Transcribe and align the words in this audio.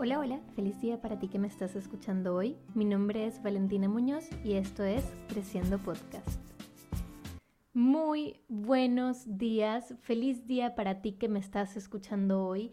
Hola, 0.00 0.20
hola, 0.20 0.40
feliz 0.54 0.80
día 0.80 1.00
para 1.00 1.18
ti 1.18 1.26
que 1.26 1.40
me 1.40 1.48
estás 1.48 1.74
escuchando 1.74 2.32
hoy. 2.36 2.56
Mi 2.72 2.84
nombre 2.84 3.26
es 3.26 3.42
Valentina 3.42 3.88
Muñoz 3.88 4.28
y 4.44 4.52
esto 4.52 4.84
es 4.84 5.04
Creciendo 5.26 5.76
Podcast. 5.78 6.40
Muy 7.72 8.40
buenos 8.46 9.38
días, 9.38 9.96
feliz 10.02 10.46
día 10.46 10.76
para 10.76 11.02
ti 11.02 11.14
que 11.14 11.28
me 11.28 11.40
estás 11.40 11.76
escuchando 11.76 12.46
hoy. 12.46 12.70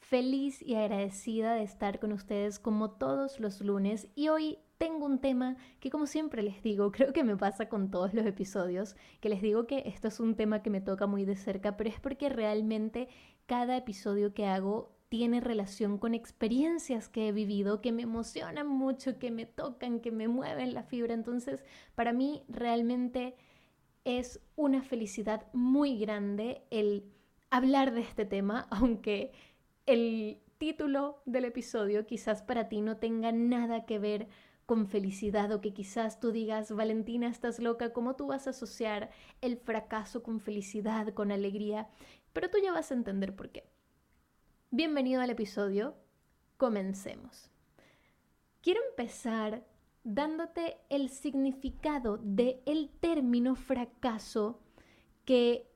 Feliz 0.00 0.60
y 0.60 0.74
agradecida 0.74 1.54
de 1.54 1.62
estar 1.62 1.98
con 1.98 2.12
ustedes 2.12 2.58
como 2.58 2.90
todos 2.90 3.40
los 3.40 3.62
lunes 3.62 4.08
y 4.14 4.28
hoy 4.28 4.58
tengo 4.76 5.06
un 5.06 5.18
tema 5.18 5.56
que 5.80 5.88
como 5.88 6.04
siempre 6.06 6.42
les 6.42 6.62
digo, 6.62 6.92
creo 6.92 7.14
que 7.14 7.24
me 7.24 7.38
pasa 7.38 7.70
con 7.70 7.90
todos 7.90 8.12
los 8.12 8.26
episodios, 8.26 8.96
que 9.22 9.30
les 9.30 9.40
digo 9.40 9.66
que 9.66 9.84
esto 9.86 10.08
es 10.08 10.20
un 10.20 10.34
tema 10.34 10.62
que 10.62 10.68
me 10.68 10.82
toca 10.82 11.06
muy 11.06 11.24
de 11.24 11.36
cerca, 11.36 11.78
pero 11.78 11.88
es 11.88 11.98
porque 12.00 12.28
realmente 12.28 13.08
cada 13.46 13.78
episodio 13.78 14.34
que 14.34 14.44
hago 14.44 14.95
tiene 15.08 15.40
relación 15.40 15.98
con 15.98 16.14
experiencias 16.14 17.08
que 17.08 17.28
he 17.28 17.32
vivido, 17.32 17.80
que 17.80 17.92
me 17.92 18.02
emocionan 18.02 18.66
mucho, 18.66 19.18
que 19.18 19.30
me 19.30 19.46
tocan, 19.46 20.00
que 20.00 20.10
me 20.10 20.28
mueven 20.28 20.74
la 20.74 20.82
fibra. 20.82 21.14
Entonces, 21.14 21.64
para 21.94 22.12
mí 22.12 22.42
realmente 22.48 23.36
es 24.04 24.40
una 24.56 24.82
felicidad 24.82 25.46
muy 25.52 25.98
grande 25.98 26.62
el 26.70 27.04
hablar 27.50 27.92
de 27.92 28.00
este 28.02 28.24
tema, 28.24 28.66
aunque 28.70 29.32
el 29.86 30.40
título 30.58 31.22
del 31.26 31.44
episodio 31.44 32.06
quizás 32.06 32.42
para 32.42 32.68
ti 32.68 32.80
no 32.80 32.96
tenga 32.96 33.32
nada 33.32 33.84
que 33.84 33.98
ver 33.98 34.28
con 34.64 34.88
felicidad 34.88 35.52
o 35.52 35.60
que 35.60 35.72
quizás 35.72 36.18
tú 36.18 36.32
digas, 36.32 36.72
Valentina, 36.72 37.28
estás 37.28 37.60
loca, 37.60 37.92
¿cómo 37.92 38.16
tú 38.16 38.26
vas 38.26 38.48
a 38.48 38.50
asociar 38.50 39.10
el 39.40 39.58
fracaso 39.58 40.22
con 40.24 40.40
felicidad, 40.40 41.14
con 41.14 41.30
alegría? 41.30 41.88
Pero 42.32 42.50
tú 42.50 42.58
ya 42.62 42.72
vas 42.72 42.90
a 42.90 42.94
entender 42.94 43.36
por 43.36 43.50
qué. 43.50 43.75
Bienvenido 44.76 45.22
al 45.22 45.30
episodio. 45.30 45.94
Comencemos. 46.58 47.50
Quiero 48.60 48.78
empezar 48.90 49.64
dándote 50.04 50.76
el 50.90 51.08
significado 51.08 52.18
del 52.18 52.60
el 52.66 52.90
término 52.90 53.54
fracaso 53.54 54.60
que 55.24 55.66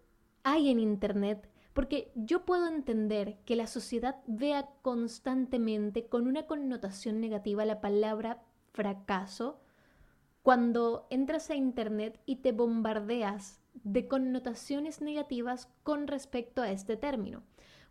hay 0.42 0.69
en 0.69 0.80
Internet, 0.80 1.48
porque 1.72 2.12
yo 2.14 2.44
puedo 2.44 2.69
entender 2.69 3.38
que 3.47 3.56
la 3.56 3.66
sociedad 3.66 4.16
vea 4.27 4.69
constantemente 4.83 6.06
con 6.06 6.27
una 6.27 6.47
connotación 6.47 7.22
negativa 7.22 7.64
la 7.64 7.80
palabra 7.80 8.42
fracaso 8.75 9.62
cuando 10.42 11.06
entras 11.08 11.48
a 11.48 11.55
Internet 11.55 12.20
y 12.27 12.36
te 12.36 12.53
bombardeas 12.53 13.62
de 13.72 14.06
connotaciones 14.08 15.00
negativas 15.00 15.70
con 15.84 16.06
respecto 16.06 16.60
a 16.60 16.70
este 16.70 16.98
término. 16.98 17.42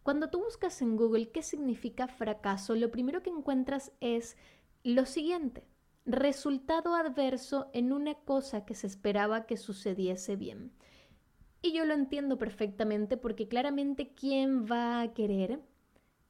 Cuando 0.04 0.30
tú 0.30 0.40
buscas 0.40 0.82
en 0.82 0.96
Google 0.96 1.32
qué 1.32 1.44
significa 1.44 2.08
fracaso, 2.08 2.76
lo 2.76 2.92
primero 2.92 3.22
que 3.22 3.30
encuentras 3.30 3.92
es 4.00 4.38
lo 4.84 5.06
siguiente, 5.06 5.68
resultado 6.06 6.96
adverso 6.96 7.70
en 7.74 7.92
una 7.92 8.16
cosa 8.16 8.66
que 8.66 8.76
se 8.76 8.88
esperaba 8.88 9.46
que 9.46 9.58
sucediese 9.58 10.36
bien. 10.36 10.72
Y 11.62 11.74
yo 11.74 11.86
lo 11.86 11.94
entiendo 11.94 12.38
perfectamente 12.38 13.18
porque 13.18 13.48
claramente 13.48 14.14
¿quién 14.14 14.66
va 14.66 15.02
a 15.02 15.14
querer 15.14 15.62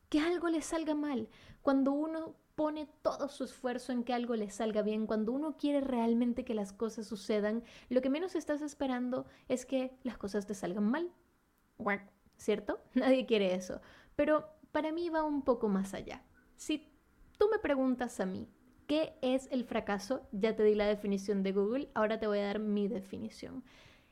que 0.10 0.20
algo 0.20 0.50
le 0.50 0.62
salga 0.62 0.96
mal? 0.96 1.30
Cuando 1.62 1.92
uno 1.92 2.36
pone 2.56 2.90
todo 3.04 3.30
su 3.30 3.44
esfuerzo 3.44 3.92
en 3.92 4.04
que 4.04 4.14
algo 4.14 4.36
le 4.36 4.50
salga 4.50 4.82
bien, 4.82 5.06
cuando 5.06 5.32
uno 5.32 5.56
quiere 5.56 5.82
realmente 5.82 6.44
que 6.44 6.56
las 6.56 6.74
cosas 6.74 7.08
sucedan, 7.08 7.64
lo 7.90 8.02
que 8.02 8.10
menos 8.10 8.36
estás 8.36 8.62
esperando 8.62 9.28
es 9.48 9.66
que 9.66 9.96
las 10.04 10.18
cosas 10.18 10.48
te 10.48 10.56
salgan 10.56 10.90
mal. 10.90 11.12
¿Cierto? 12.40 12.80
Nadie 12.96 13.26
quiere 13.26 13.54
eso. 13.54 13.82
Pero 14.16 14.48
para 14.72 14.92
mí 14.92 15.10
va 15.10 15.24
un 15.24 15.44
poco 15.44 15.70
más 15.70 15.94
allá. 15.94 16.24
Si 16.56 16.92
tú 17.38 17.48
me 17.52 17.60
preguntas 17.60 18.20
a 18.20 18.26
mí, 18.26 18.48
¿qué 18.88 19.14
es 19.22 19.48
el 19.52 19.66
fracaso? 19.66 20.28
Ya 20.32 20.56
te 20.56 20.64
di 20.64 20.76
la 20.76 20.88
definición 20.88 21.44
de 21.44 21.52
Google, 21.52 21.90
ahora 21.94 22.20
te 22.20 22.28
voy 22.28 22.40
a 22.40 22.48
dar 22.48 22.60
mi 22.60 22.88
definición. 22.88 23.64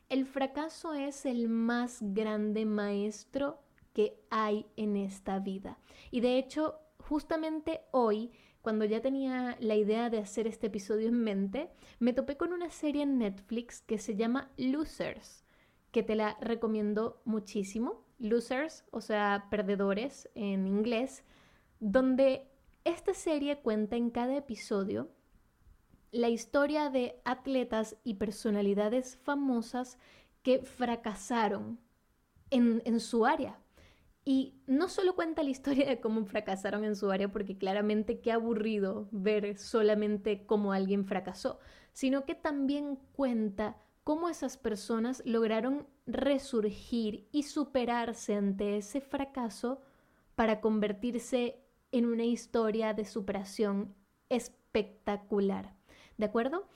El 0.10 0.26
fracaso 0.26 0.94
es 0.94 1.26
el 1.26 1.50
más 1.50 2.00
grande 2.02 2.66
maestro 2.66 3.60
que 3.94 4.20
hay 4.30 4.66
en 4.78 4.96
esta 4.96 5.40
vida. 5.40 5.80
Y 6.12 6.22
de 6.22 6.38
hecho, 6.38 6.80
justamente 7.00 7.82
hoy, 7.92 8.32
cuando 8.62 8.86
ya 8.86 9.02
tenía 9.02 9.58
la 9.60 9.76
idea 9.76 10.10
de 10.10 10.20
hacer 10.20 10.48
este 10.48 10.68
episodio 10.68 11.08
en 11.10 11.24
mente, 11.24 11.70
me 12.00 12.14
topé 12.14 12.38
con 12.38 12.54
una 12.54 12.70
serie 12.70 13.04
en 13.04 13.18
Netflix 13.18 13.82
que 13.82 13.98
se 13.98 14.16
llama 14.16 14.52
Losers, 14.56 15.44
que 15.92 16.04
te 16.04 16.16
la 16.16 16.38
recomiendo 16.40 17.22
muchísimo 17.26 18.07
losers, 18.20 18.84
o 18.92 19.02
sea, 19.02 19.48
perdedores 19.50 20.30
en 20.36 20.68
inglés, 20.68 21.24
donde 21.80 22.48
esta 22.84 23.14
serie 23.14 23.60
cuenta 23.60 23.96
en 23.96 24.10
cada 24.10 24.36
episodio 24.36 25.10
la 26.12 26.30
historia 26.30 26.90
de 26.90 27.20
atletas 27.26 27.98
y 28.04 28.16
personalidades 28.16 29.18
famosas 29.18 29.98
que 30.42 30.60
fracasaron 30.60 31.80
en, 32.50 32.82
en, 32.86 33.00
su 33.00 33.26
área. 33.26 33.60
Y 34.24 34.56
no 34.68 34.88
solo 34.88 35.16
cuenta 35.16 35.44
la 35.44 35.50
historia 35.50 35.86
de 35.86 36.00
cómo 36.00 36.26
fracasaron 36.26 36.86
en 36.86 36.96
su 36.96 37.12
área, 37.12 37.32
porque 37.32 37.58
claramente 37.58 38.20
qué 38.22 38.32
aburrido 38.32 39.10
ver 39.12 39.58
solamente 39.58 40.46
cómo 40.46 40.72
alguien 40.72 41.06
fracasó, 41.06 41.60
sino 41.92 42.26
que 42.26 42.36
también 42.36 42.98
cuenta 43.12 43.78
cómo 44.08 44.30
esas 44.30 44.56
personas 44.56 45.22
lograron 45.26 45.86
resurgir 46.06 47.28
y 47.34 47.44
superarse 47.44 48.36
ante 48.36 48.78
ese 48.78 49.02
fracaso 49.02 49.82
para 50.34 50.62
convertirse 50.62 51.60
en 51.92 52.06
una 52.06 52.24
historia 52.24 52.94
de 52.94 53.04
superación 53.04 53.94
espectacular. 54.30 55.76
¿De 56.18 56.26
acuerdo? 56.26 56.70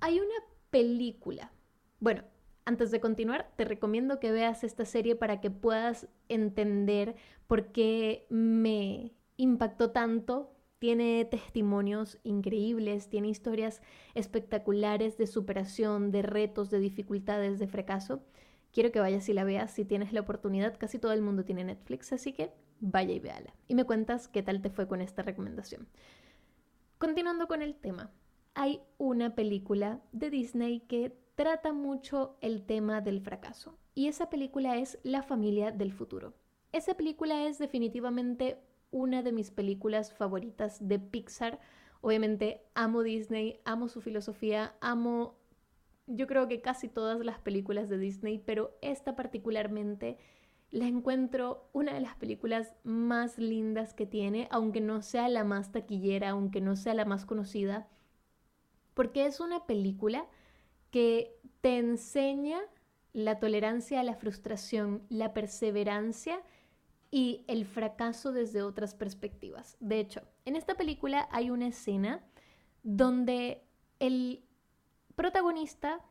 Hay 0.00 0.20
una 0.20 0.34
película. 0.68 1.52
Bueno, 2.00 2.22
antes 2.66 2.90
de 2.90 3.00
continuar, 3.00 3.50
te 3.56 3.64
recomiendo 3.64 4.20
que 4.20 4.30
veas 4.30 4.62
esta 4.62 4.84
serie 4.84 5.16
para 5.16 5.40
que 5.40 5.50
puedas 5.50 6.06
entender 6.28 7.16
por 7.46 7.72
qué 7.72 8.26
me 8.28 9.14
impactó 9.38 9.90
tanto 9.90 10.54
tiene 10.78 11.24
testimonios 11.24 12.18
increíbles, 12.22 13.08
tiene 13.08 13.28
historias 13.28 13.82
espectaculares 14.14 15.16
de 15.16 15.26
superación, 15.26 16.10
de 16.10 16.22
retos, 16.22 16.70
de 16.70 16.80
dificultades, 16.80 17.58
de 17.58 17.66
fracaso. 17.66 18.22
Quiero 18.72 18.92
que 18.92 19.00
vayas 19.00 19.28
y 19.28 19.32
la 19.32 19.44
veas 19.44 19.70
si 19.70 19.84
tienes 19.84 20.12
la 20.12 20.20
oportunidad. 20.20 20.76
Casi 20.78 20.98
todo 20.98 21.12
el 21.12 21.22
mundo 21.22 21.44
tiene 21.44 21.64
Netflix, 21.64 22.12
así 22.12 22.32
que 22.32 22.52
vaya 22.80 23.14
y 23.14 23.20
véala. 23.20 23.54
Y 23.68 23.74
me 23.74 23.84
cuentas 23.84 24.28
qué 24.28 24.42
tal 24.42 24.60
te 24.60 24.70
fue 24.70 24.86
con 24.86 25.00
esta 25.00 25.22
recomendación. 25.22 25.88
Continuando 26.98 27.46
con 27.48 27.62
el 27.62 27.74
tema, 27.74 28.10
hay 28.54 28.80
una 28.98 29.34
película 29.34 30.00
de 30.12 30.30
Disney 30.30 30.80
que 30.80 31.16
trata 31.34 31.72
mucho 31.72 32.36
el 32.40 32.64
tema 32.64 33.00
del 33.00 33.20
fracaso. 33.20 33.78
Y 33.94 34.08
esa 34.08 34.28
película 34.28 34.76
es 34.76 34.98
La 35.02 35.22
familia 35.22 35.72
del 35.72 35.92
futuro. 35.92 36.34
Esa 36.72 36.94
película 36.94 37.46
es 37.46 37.58
definitivamente 37.58 38.58
una 38.90 39.22
de 39.22 39.32
mis 39.32 39.50
películas 39.50 40.12
favoritas 40.12 40.86
de 40.86 40.98
Pixar. 40.98 41.58
Obviamente 42.00 42.62
amo 42.74 43.02
Disney, 43.02 43.60
amo 43.64 43.88
su 43.88 44.00
filosofía, 44.00 44.74
amo 44.80 45.38
yo 46.06 46.26
creo 46.26 46.46
que 46.48 46.60
casi 46.60 46.88
todas 46.88 47.18
las 47.24 47.40
películas 47.40 47.88
de 47.88 47.98
Disney, 47.98 48.38
pero 48.38 48.76
esta 48.80 49.16
particularmente 49.16 50.18
la 50.70 50.86
encuentro 50.86 51.68
una 51.72 51.94
de 51.94 52.00
las 52.00 52.16
películas 52.16 52.74
más 52.84 53.38
lindas 53.38 53.94
que 53.94 54.06
tiene, 54.06 54.48
aunque 54.50 54.80
no 54.80 55.02
sea 55.02 55.28
la 55.28 55.44
más 55.44 55.72
taquillera, 55.72 56.30
aunque 56.30 56.60
no 56.60 56.76
sea 56.76 56.94
la 56.94 57.04
más 57.04 57.24
conocida, 57.24 57.88
porque 58.94 59.26
es 59.26 59.40
una 59.40 59.66
película 59.66 60.26
que 60.90 61.38
te 61.60 61.78
enseña 61.78 62.60
la 63.12 63.38
tolerancia 63.38 64.00
a 64.00 64.04
la 64.04 64.14
frustración, 64.14 65.02
la 65.08 65.32
perseverancia 65.32 66.40
y 67.16 67.46
el 67.48 67.64
fracaso 67.64 68.30
desde 68.30 68.62
otras 68.62 68.94
perspectivas. 68.94 69.78
De 69.80 70.00
hecho, 70.00 70.20
en 70.44 70.54
esta 70.54 70.74
película 70.74 71.26
hay 71.32 71.48
una 71.48 71.68
escena 71.68 72.22
donde 72.82 73.64
el 74.00 74.44
protagonista 75.14 76.04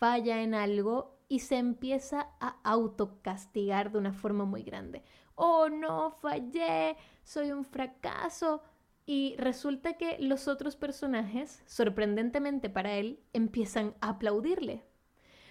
falla 0.00 0.42
en 0.42 0.54
algo 0.54 1.16
y 1.28 1.38
se 1.38 1.58
empieza 1.58 2.30
a 2.40 2.58
autocastigar 2.64 3.92
de 3.92 3.98
una 3.98 4.12
forma 4.12 4.44
muy 4.44 4.64
grande. 4.64 5.04
Oh, 5.36 5.68
no, 5.68 6.10
fallé, 6.10 6.96
soy 7.22 7.52
un 7.52 7.64
fracaso. 7.64 8.64
Y 9.06 9.36
resulta 9.38 9.92
que 9.92 10.16
los 10.18 10.48
otros 10.48 10.74
personajes, 10.74 11.62
sorprendentemente 11.66 12.68
para 12.68 12.94
él, 12.94 13.22
empiezan 13.32 13.94
a 14.00 14.08
aplaudirle. 14.08 14.84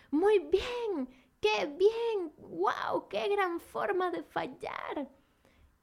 Muy 0.09 0.39
bien, 0.39 1.07
¡Qué 1.41 1.65
bien! 1.65 2.31
¡Wow! 2.37 3.09
¡Qué 3.09 3.27
gran 3.27 3.59
forma 3.59 4.11
de 4.11 4.23
fallar! 4.23 5.09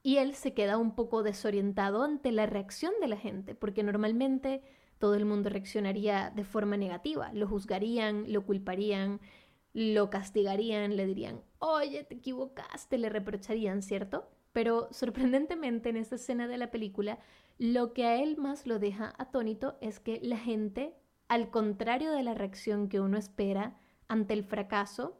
Y 0.01 0.17
él 0.17 0.33
se 0.33 0.55
queda 0.55 0.77
un 0.79 0.95
poco 0.95 1.21
desorientado 1.21 2.03
ante 2.03 2.31
la 2.31 2.47
reacción 2.47 2.93
de 2.99 3.07
la 3.07 3.17
gente, 3.17 3.53
porque 3.53 3.83
normalmente 3.83 4.63
todo 4.97 5.13
el 5.13 5.25
mundo 5.25 5.49
reaccionaría 5.49 6.31
de 6.35 6.43
forma 6.43 6.77
negativa, 6.77 7.31
lo 7.33 7.47
juzgarían, 7.47 8.31
lo 8.31 8.45
culparían, 8.45 9.21
lo 9.73 10.09
castigarían, 10.09 10.95
le 10.95 11.05
dirían, 11.05 11.43
oye, 11.59 12.03
te 12.05 12.15
equivocaste, 12.15 12.97
le 12.97 13.09
reprocharían, 13.09 13.83
¿cierto? 13.83 14.29
pero 14.51 14.87
sorprendentemente 14.91 15.89
en 15.89 15.97
esta 15.97 16.15
escena 16.15 16.47
de 16.47 16.57
la 16.57 16.71
película, 16.71 17.19
lo 17.57 17.93
que 17.93 18.05
a 18.05 18.21
él 18.21 18.37
más 18.37 18.65
lo 18.65 18.79
deja 18.79 19.13
atónito 19.17 19.77
es 19.81 19.99
que 19.99 20.19
la 20.21 20.37
gente, 20.37 20.95
al 21.27 21.49
contrario 21.49 22.11
de 22.11 22.23
la 22.23 22.33
reacción 22.33 22.89
que 22.89 22.99
uno 22.99 23.17
espera 23.17 23.79
ante 24.07 24.33
el 24.33 24.43
fracaso, 24.43 25.18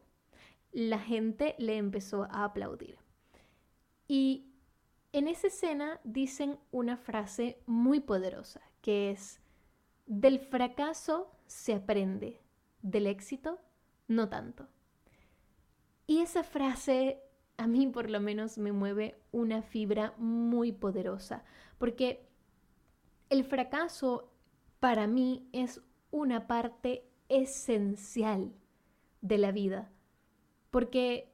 la 0.72 0.98
gente 0.98 1.54
le 1.58 1.76
empezó 1.76 2.24
a 2.24 2.44
aplaudir. 2.44 2.98
Y 4.06 4.52
en 5.12 5.28
esa 5.28 5.48
escena 5.48 6.00
dicen 6.04 6.58
una 6.70 6.96
frase 6.96 7.62
muy 7.66 8.00
poderosa, 8.00 8.60
que 8.80 9.10
es, 9.10 9.40
del 10.06 10.38
fracaso 10.38 11.30
se 11.46 11.74
aprende, 11.74 12.40
del 12.82 13.06
éxito 13.06 13.58
no 14.08 14.28
tanto. 14.28 14.68
Y 16.06 16.18
esa 16.20 16.42
frase 16.42 17.22
a 17.56 17.66
mí 17.66 17.86
por 17.86 18.08
lo 18.08 18.20
menos 18.20 18.56
me 18.56 18.72
mueve 18.72 19.20
una 19.32 19.62
fibra 19.62 20.14
muy 20.16 20.72
poderosa, 20.72 21.44
porque 21.78 22.26
el 23.28 23.44
fracaso 23.44 24.32
para 24.80 25.06
mí 25.06 25.48
es 25.52 25.82
una 26.10 26.46
parte 26.46 27.06
esencial 27.28 28.52
de 29.20 29.38
la 29.38 29.52
vida, 29.52 29.92
porque 30.70 31.32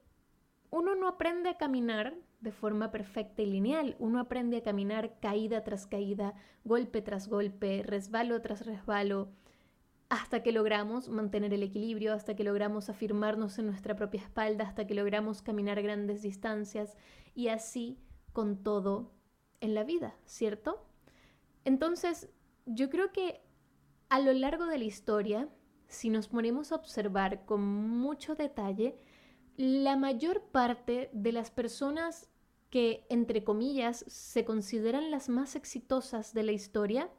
uno 0.70 0.94
no 0.94 1.08
aprende 1.08 1.50
a 1.50 1.56
caminar 1.56 2.14
de 2.40 2.52
forma 2.52 2.90
perfecta 2.90 3.42
y 3.42 3.46
lineal, 3.46 3.96
uno 3.98 4.20
aprende 4.20 4.58
a 4.58 4.62
caminar 4.62 5.18
caída 5.20 5.64
tras 5.64 5.86
caída, 5.86 6.34
golpe 6.64 7.02
tras 7.02 7.28
golpe, 7.28 7.82
resbalo 7.82 8.40
tras 8.42 8.66
resbalo, 8.66 9.30
hasta 10.08 10.42
que 10.42 10.52
logramos 10.52 11.08
mantener 11.08 11.52
el 11.52 11.62
equilibrio, 11.62 12.12
hasta 12.12 12.36
que 12.36 12.44
logramos 12.44 12.88
afirmarnos 12.88 13.58
en 13.58 13.66
nuestra 13.66 13.96
propia 13.96 14.20
espalda, 14.20 14.64
hasta 14.64 14.86
que 14.86 14.94
logramos 14.94 15.42
caminar 15.42 15.82
grandes 15.82 16.22
distancias 16.22 16.96
y 17.34 17.48
así 17.48 17.98
con 18.32 18.62
todo 18.62 19.12
en 19.60 19.74
la 19.74 19.82
vida, 19.82 20.14
¿cierto? 20.24 20.86
Entonces, 21.64 22.28
yo 22.66 22.90
creo 22.90 23.10
que 23.12 23.40
a 24.08 24.20
lo 24.20 24.32
largo 24.32 24.66
de 24.66 24.78
la 24.78 24.84
historia, 24.84 25.48
si 25.88 26.10
nos 26.10 26.28
ponemos 26.28 26.70
a 26.70 26.76
observar 26.76 27.44
con 27.44 27.62
mucho 27.64 28.36
detalle, 28.36 28.96
la 29.56 29.97
mayor 29.97 30.43
parte 30.43 31.11
de 31.12 31.32
las 31.32 31.50
personas 31.50 32.29
que, 32.70 33.06
entre 33.08 33.44
comillas, 33.44 34.05
se 34.08 34.44
consideran 34.44 35.11
las 35.11 35.29
más 35.29 35.56
exitosas 35.56 36.35
de 36.35 36.43
la 36.43 36.53
historia, 36.53 37.11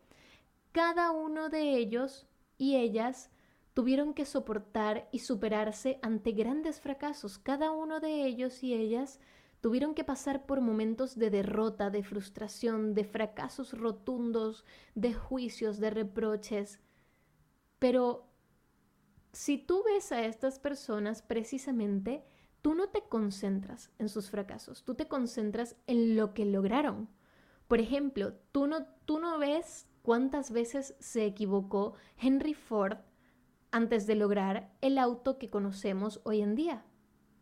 cada 0.72 1.12
uno 1.12 1.50
de 1.50 1.75
ellos 1.78 2.28
y 2.57 2.75
ellas 2.75 3.31
tuvieron 3.74 4.13
que 4.13 4.25
soportar 4.25 5.07
y 5.12 5.19
superarse 5.19 6.00
ante 6.01 6.31
grandes 6.31 6.80
fracasos. 6.80 7.38
Cada 7.38 7.72
uno 7.72 8.00
de 8.00 8.25
ellos 8.25 8.63
y 8.63 8.74
ellas 8.74 9.19
tuvieron 9.62 9.95
que 9.95 10.04
pasar 10.04 10.45
por 10.45 10.62
momentos 10.62 11.16
de 11.16 11.30
derrota, 11.30 11.89
de 11.89 12.04
frustración, 12.04 12.94
de 12.94 13.04
fracasos 13.04 13.74
rotundos, 13.74 14.66
de 14.95 15.13
juicios, 15.13 15.80
de 15.80 15.89
reproches. 15.89 16.80
Pero 17.80 18.28
si 19.38 19.60
tú 19.60 19.84
ves 19.84 20.12
a 20.12 20.25
estas 20.25 20.57
personas 20.57 21.22
precisamente, 21.22 22.25
tú 22.63 22.74
no 22.74 22.89
te 22.89 23.04
concentras 23.04 23.92
en 24.00 24.10
sus 24.10 24.31
fracasos, 24.31 24.84
tú 24.84 24.95
te 24.95 25.07
concentras 25.07 25.75
en 25.86 26.16
lo 26.16 26.34
que 26.34 26.44
lograron. 26.44 27.07
Por 27.68 27.80
ejemplo, 27.80 28.34
tú 28.51 28.66
no, 28.66 28.88
tú 29.06 29.19
no 29.19 29.38
ves 29.38 29.88
cuántas 30.01 30.50
veces 30.50 30.95
se 31.00 31.28
equivocó 31.28 31.94
Henry 32.18 32.56
Ford 32.56 32.98
antes 33.69 34.07
de 34.07 34.16
lograr 34.16 34.75
el 34.81 34.98
auto 34.98 35.38
que 35.38 35.51
conocemos 35.51 36.19
hoy 36.24 36.42
en 36.42 36.56
día. 36.56 36.84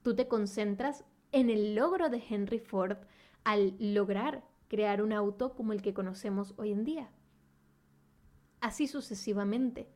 Tú 0.02 0.18
te 0.18 0.28
concentras 0.28 1.06
en 1.32 1.50
el 1.50 1.76
logro 1.76 2.10
de 2.10 2.22
Henry 2.30 2.60
Ford 2.60 2.98
al 3.46 3.74
lograr 3.80 4.44
crear 4.68 5.02
un 5.02 5.14
auto 5.14 5.56
como 5.56 5.72
el 5.72 5.82
que 5.82 5.94
conocemos 5.94 6.56
hoy 6.58 6.74
en 6.74 6.84
día. 6.84 7.10
Así 8.60 8.86
sucesivamente. 8.86 9.95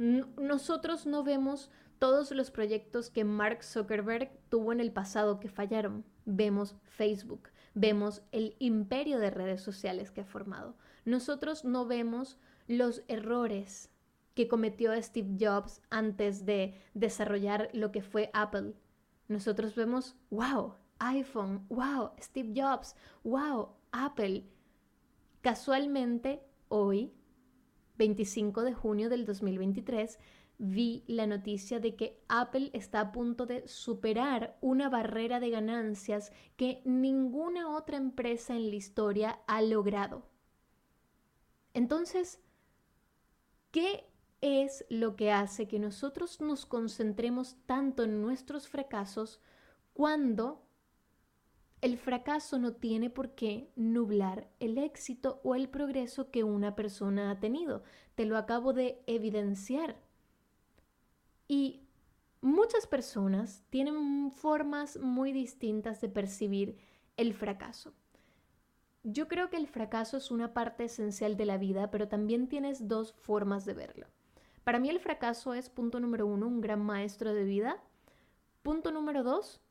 Nosotros 0.00 1.04
no 1.04 1.22
vemos 1.22 1.70
todos 1.98 2.30
los 2.30 2.50
proyectos 2.50 3.10
que 3.10 3.22
Mark 3.24 3.62
Zuckerberg 3.62 4.30
tuvo 4.48 4.72
en 4.72 4.80
el 4.80 4.92
pasado 4.92 5.38
que 5.40 5.50
fallaron. 5.50 6.06
Vemos 6.24 6.74
Facebook, 6.84 7.50
vemos 7.74 8.22
el 8.32 8.56
imperio 8.60 9.18
de 9.18 9.28
redes 9.30 9.60
sociales 9.60 10.10
que 10.10 10.22
ha 10.22 10.24
formado. 10.24 10.74
Nosotros 11.04 11.66
no 11.66 11.84
vemos 11.84 12.38
los 12.66 13.02
errores 13.08 13.90
que 14.34 14.48
cometió 14.48 14.94
Steve 15.02 15.36
Jobs 15.38 15.82
antes 15.90 16.46
de 16.46 16.80
desarrollar 16.94 17.68
lo 17.74 17.92
que 17.92 18.00
fue 18.00 18.30
Apple. 18.32 18.72
Nosotros 19.28 19.74
vemos, 19.74 20.16
wow, 20.30 20.76
iPhone, 20.98 21.66
wow, 21.68 22.12
Steve 22.22 22.58
Jobs, 22.58 22.96
wow, 23.22 23.74
Apple. 23.92 24.46
Casualmente, 25.42 26.42
hoy, 26.68 27.12
25 28.00 28.62
de 28.62 28.72
junio 28.72 29.10
del 29.10 29.26
2023, 29.26 30.18
vi 30.56 31.04
la 31.06 31.26
noticia 31.26 31.80
de 31.80 31.96
que 31.96 32.18
Apple 32.28 32.70
está 32.72 33.00
a 33.00 33.12
punto 33.12 33.44
de 33.44 33.68
superar 33.68 34.56
una 34.62 34.88
barrera 34.88 35.38
de 35.38 35.50
ganancias 35.50 36.32
que 36.56 36.80
ninguna 36.86 37.68
otra 37.76 37.98
empresa 37.98 38.56
en 38.56 38.70
la 38.70 38.76
historia 38.76 39.40
ha 39.46 39.60
logrado. 39.60 40.22
Entonces, 41.74 42.40
¿qué 43.70 44.06
es 44.40 44.86
lo 44.88 45.14
que 45.14 45.30
hace 45.30 45.68
que 45.68 45.78
nosotros 45.78 46.40
nos 46.40 46.64
concentremos 46.64 47.58
tanto 47.66 48.02
en 48.02 48.22
nuestros 48.22 48.66
fracasos 48.66 49.40
cuando 49.92 50.62
el 51.80 51.96
fracaso 51.96 52.58
no 52.58 52.72
tiene 52.72 53.08
por 53.10 53.34
qué 53.34 53.70
nublar 53.74 54.48
el 54.60 54.78
éxito 54.78 55.40
o 55.42 55.54
el 55.54 55.68
progreso 55.68 56.30
que 56.30 56.44
una 56.44 56.76
persona 56.76 57.30
ha 57.30 57.40
tenido? 57.40 57.82
Te 58.14 58.26
lo 58.26 58.36
acabo 58.36 58.72
de 58.72 59.02
evidenciar 59.06 59.96
y 61.48 61.80
muchas 62.42 62.86
personas 62.86 63.64
tienen 63.70 64.30
formas 64.30 64.98
muy 64.98 65.32
distintas 65.32 66.00
de 66.00 66.08
percibir 66.08 66.76
el 67.16 67.34
fracaso. 67.34 67.92
Yo 69.02 69.28
creo 69.28 69.48
que 69.48 69.56
el 69.56 69.66
fracaso 69.66 70.18
es 70.18 70.30
una 70.30 70.52
parte 70.52 70.84
esencial 70.84 71.36
de 71.36 71.46
la 71.46 71.56
vida, 71.56 71.90
pero 71.90 72.08
también 72.08 72.48
tienes 72.48 72.86
dos 72.86 73.14
formas 73.14 73.64
de 73.64 73.72
verlo. 73.72 74.06
Para 74.64 74.78
mí 74.78 74.90
el 74.90 75.00
fracaso 75.00 75.54
es, 75.54 75.70
punto 75.70 76.00
número 76.00 76.26
uno, 76.26 76.46
un 76.46 76.60
gran 76.60 76.84
maestro 76.84 77.32
de 77.32 77.44
vida. 77.44 77.82
Punto 78.62 78.92
número 78.92 79.22
dos, 79.22 79.62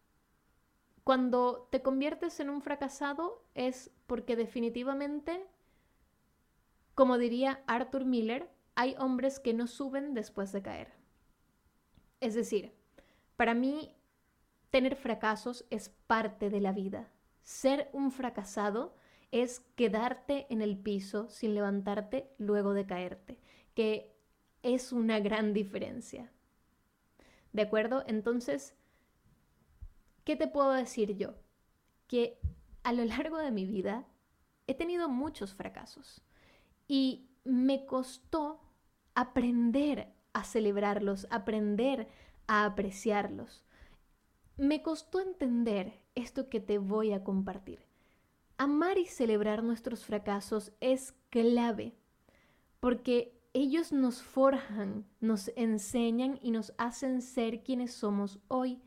cuando 1.10 1.68
te 1.72 1.82
conviertes 1.82 2.40
en 2.40 2.52
un 2.52 2.62
fracasado 2.62 3.44
es 3.56 3.90
porque 4.06 4.36
definitivamente, 4.36 5.44
como 6.94 7.18
diría 7.18 7.64
Arthur 7.66 8.06
Miller, 8.06 8.48
hay 8.76 8.94
hombres 9.00 9.40
que 9.40 9.56
no 9.56 9.66
suben 9.66 10.14
después 10.14 10.52
de 10.52 10.62
caer. 10.62 10.94
Es 12.20 12.36
decir, 12.36 12.76
para 13.38 13.56
mí 13.56 13.96
tener 14.70 14.96
fracasos 14.96 15.66
es 15.72 15.90
parte 16.06 16.52
de 16.52 16.62
la 16.62 16.74
vida. 16.74 17.10
Ser 17.42 17.90
un 17.92 18.12
fracasado 18.12 18.96
es 19.32 19.62
quedarte 19.76 20.46
en 20.52 20.62
el 20.62 20.78
piso 20.78 21.28
sin 21.28 21.56
levantarte 21.56 22.30
luego 22.38 22.76
de 22.76 22.86
caerte, 22.86 23.40
que 23.74 24.16
es 24.62 24.92
una 24.92 25.20
gran 25.20 25.56
diferencia. 25.56 26.32
¿De 27.52 27.64
acuerdo? 27.64 28.04
Entonces, 28.06 28.76
¿qué 30.30 30.36
te 30.36 30.48
puedo 30.48 30.74
decir 30.74 31.18
yo? 31.18 31.34
Que 32.06 32.40
a 32.84 32.94
lo 32.94 33.04
largo 33.16 33.40
de 33.40 33.50
mi 33.50 33.66
vida 33.66 34.06
he 34.68 34.76
tenido 34.76 35.10
muchos 35.10 35.56
fracasos 35.56 36.22
y 36.88 37.32
me 37.44 37.88
costó 37.88 38.62
aprender 39.16 40.14
a 40.34 40.44
celebrarlos, 40.44 41.26
aprender 41.32 42.08
a 42.46 42.66
apreciarlos. 42.66 43.66
Me 44.56 44.84
costó 44.84 45.20
entender 45.20 46.00
esto 46.14 46.48
que 46.48 46.60
te 46.60 46.78
voy 46.78 47.12
a 47.12 47.24
compartir. 47.24 47.88
Amar 48.60 49.00
y 49.00 49.08
celebrar 49.08 49.64
nuestros 49.64 50.06
fracasos 50.06 50.74
es 50.80 51.16
clave, 51.32 51.96
porque 52.80 53.42
ellos 53.54 53.92
nos 53.92 54.22
forjan, 54.22 55.08
nos 55.22 55.52
enseñan 55.56 56.38
y 56.40 56.52
nos 56.52 56.72
hacen 56.78 57.24
ser 57.24 57.64
quienes 57.64 57.96
somos 57.96 58.38
hoy. 58.48 58.80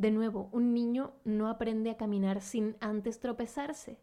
De 0.00 0.10
nuevo, 0.10 0.48
un 0.52 0.72
niño 0.72 1.12
no 1.24 1.50
aprende 1.50 1.90
a 1.90 1.98
caminar 1.98 2.40
sin 2.40 2.74
antes 2.80 3.20
tropezarse 3.20 3.98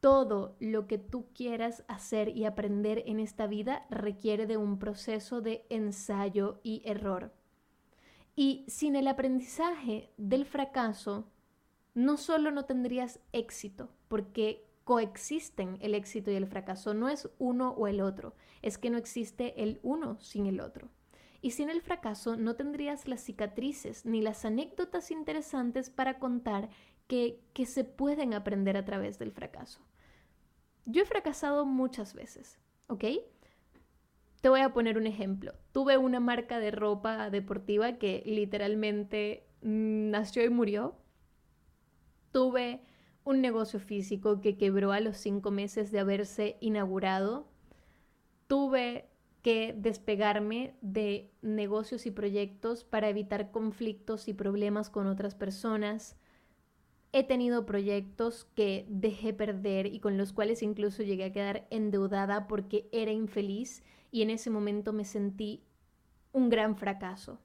todo 0.00 0.56
lo 0.58 0.86
que 0.86 0.96
tú 0.96 1.28
quieras 1.34 1.84
hacer 1.86 2.30
y 2.30 2.46
aprender 2.46 3.02
en 3.06 3.20
esta 3.20 3.46
vida 3.46 3.86
requiere 3.90 4.46
de 4.46 4.58
un 4.58 4.78
proceso 4.78 5.42
de 5.42 5.66
ensayo 5.68 6.60
y 6.62 6.80
error. 6.86 7.34
Y 8.36 8.64
sin 8.68 8.96
el 8.96 9.08
aprendizaje 9.08 10.12
del 10.16 10.46
fracaso, 10.46 11.30
no 11.94 12.16
solo 12.16 12.50
no 12.50 12.64
tendrías 12.64 13.20
éxito, 13.32 13.90
porque 14.08 14.66
coexisten 14.84 15.76
el 15.82 15.94
éxito 15.94 16.30
y 16.30 16.36
el 16.36 16.46
fracaso, 16.46 16.94
no 16.94 17.10
es 17.10 17.30
uno 17.38 17.70
o 17.70 17.86
el 17.86 18.00
otro, 18.00 18.34
es 18.62 18.78
que 18.78 18.88
no 18.88 18.96
existe 18.96 19.62
el 19.62 19.78
uno 19.82 20.18
sin 20.20 20.46
el 20.46 20.60
otro. 20.60 20.88
Y 21.44 21.50
sin 21.50 21.68
el 21.68 21.82
fracaso 21.82 22.36
no 22.36 22.56
tendrías 22.56 23.06
las 23.06 23.20
cicatrices 23.20 24.06
ni 24.06 24.22
las 24.22 24.46
anécdotas 24.46 25.10
interesantes 25.10 25.90
para 25.90 26.18
contar 26.18 26.70
que, 27.06 27.38
que 27.52 27.66
se 27.66 27.84
pueden 27.84 28.32
aprender 28.32 28.78
a 28.78 28.86
través 28.86 29.18
del 29.18 29.30
fracaso. 29.30 29.82
Yo 30.86 31.02
he 31.02 31.04
fracasado 31.04 31.66
muchas 31.66 32.14
veces, 32.14 32.58
¿ok? 32.86 33.04
Te 34.40 34.48
voy 34.48 34.60
a 34.60 34.72
poner 34.72 34.96
un 34.96 35.06
ejemplo. 35.06 35.52
Tuve 35.72 35.98
una 35.98 36.18
marca 36.18 36.60
de 36.60 36.70
ropa 36.70 37.28
deportiva 37.28 37.98
que 37.98 38.22
literalmente 38.24 39.46
nació 39.60 40.46
y 40.46 40.48
murió. 40.48 40.96
Tuve 42.32 42.86
un 43.22 43.42
negocio 43.42 43.80
físico 43.80 44.40
que 44.40 44.56
quebró 44.56 44.92
a 44.92 45.00
los 45.00 45.18
cinco 45.18 45.50
meses 45.50 45.92
de 45.92 46.00
haberse 46.00 46.56
inaugurado. 46.60 47.46
Tuve 48.46 49.10
que 49.44 49.74
despegarme 49.76 50.74
de 50.80 51.30
negocios 51.42 52.06
y 52.06 52.10
proyectos 52.10 52.82
para 52.82 53.10
evitar 53.10 53.50
conflictos 53.50 54.26
y 54.26 54.32
problemas 54.32 54.88
con 54.88 55.06
otras 55.06 55.34
personas. 55.34 56.16
He 57.12 57.24
tenido 57.24 57.66
proyectos 57.66 58.46
que 58.54 58.86
dejé 58.88 59.34
perder 59.34 59.84
y 59.84 60.00
con 60.00 60.16
los 60.16 60.32
cuales 60.32 60.62
incluso 60.62 61.02
llegué 61.02 61.24
a 61.24 61.32
quedar 61.32 61.66
endeudada 61.68 62.48
porque 62.48 62.88
era 62.90 63.12
infeliz 63.12 63.82
y 64.10 64.22
en 64.22 64.30
ese 64.30 64.48
momento 64.48 64.94
me 64.94 65.04
sentí 65.04 65.62
un 66.32 66.48
gran 66.48 66.74
fracaso. 66.78 67.38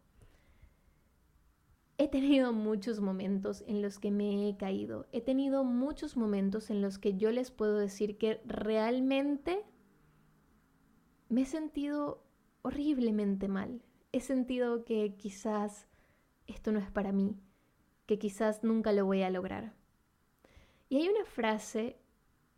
He 1.98 2.08
tenido 2.08 2.54
muchos 2.54 3.02
momentos 3.02 3.62
en 3.68 3.82
los 3.82 4.00
que 4.00 4.10
me 4.10 4.48
he 4.48 4.56
caído. 4.56 5.06
He 5.12 5.20
tenido 5.20 5.66
muchos 5.66 6.16
momentos 6.16 6.70
en 6.70 6.82
los 6.82 6.98
que 6.98 7.18
yo 7.18 7.30
les 7.34 7.52
puedo 7.52 7.78
decir 7.78 8.18
que 8.18 8.40
realmente 8.46 9.66
me 11.30 11.42
he 11.42 11.46
sentido 11.46 12.24
horriblemente 12.62 13.48
mal. 13.48 13.82
He 14.12 14.20
sentido 14.20 14.84
que 14.84 15.16
quizás 15.16 15.88
esto 16.48 16.72
no 16.72 16.80
es 16.80 16.92
para 16.92 17.12
mí 17.12 17.40
que 18.10 18.18
quizás 18.18 18.64
nunca 18.64 18.92
lo 18.92 19.06
voy 19.06 19.22
a 19.22 19.30
lograr. 19.30 19.72
Y 20.90 20.98
hay 20.98 21.10
una 21.10 21.26
frase 21.26 21.96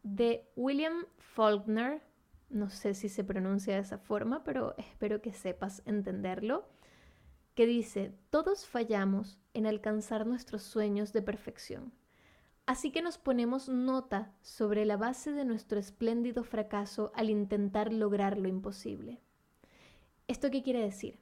de 0.02 0.50
William 0.56 1.06
Faulkner, 1.18 2.02
no 2.50 2.70
sé 2.70 2.94
si 2.94 3.10
se 3.10 3.26
pronuncia 3.26 3.76
de 3.76 3.82
esa 3.82 3.98
forma, 3.98 4.46
pero 4.46 4.76
espero 4.78 5.22
que 5.22 5.34
sepas 5.34 5.82
entenderlo, 5.86 6.70
que 7.54 7.66
dice, 7.66 8.16
todos 8.30 8.66
fallamos 8.66 9.40
en 9.54 9.66
alcanzar 9.66 10.26
nuestros 10.26 10.64
sueños 10.64 11.12
de 11.12 11.22
perfección. 11.22 11.92
Así 12.66 12.92
que 12.92 13.02
nos 13.02 13.18
ponemos 13.18 13.70
nota 13.70 14.34
sobre 14.42 14.86
la 14.86 14.98
base 14.98 15.32
de 15.32 15.46
nuestro 15.46 15.80
espléndido 15.80 16.44
fracaso 16.44 17.12
al 17.16 17.30
intentar 17.30 17.92
lograr 17.92 18.38
lo 18.38 18.48
imposible. 18.48 19.20
¿Esto 20.28 20.50
qué 20.50 20.64
quiere 20.64 20.82
decir? 20.82 21.20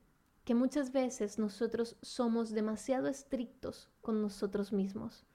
que 0.50 0.56
muchas 0.56 0.92
veces 0.92 1.38
nosotros 1.38 1.96
somos 2.02 2.50
demasiado 2.50 3.08
estrictos 3.08 3.92
con 4.02 4.20
nosotros 4.20 4.74
mismos 4.74 5.28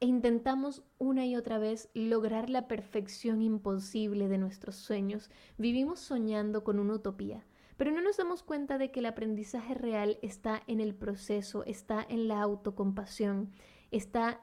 e 0.00 0.06
intentamos 0.06 0.82
una 0.98 1.24
y 1.24 1.34
otra 1.34 1.56
vez 1.56 1.88
lograr 1.94 2.50
la 2.50 2.68
perfección 2.68 3.40
imposible 3.40 4.28
de 4.28 4.36
nuestros 4.36 4.76
sueños. 4.76 5.30
Vivimos 5.56 6.00
soñando 6.00 6.62
con 6.62 6.78
una 6.78 6.92
utopía, 6.92 7.46
pero 7.78 7.90
no 7.90 8.02
nos 8.02 8.18
damos 8.18 8.42
cuenta 8.42 8.76
de 8.76 8.90
que 8.90 9.00
el 9.00 9.06
aprendizaje 9.06 9.72
real 9.72 10.18
está 10.20 10.62
en 10.66 10.80
el 10.80 10.94
proceso, 10.94 11.64
está 11.64 12.04
en 12.06 12.28
la 12.28 12.42
autocompasión, 12.42 13.50
está 13.92 14.42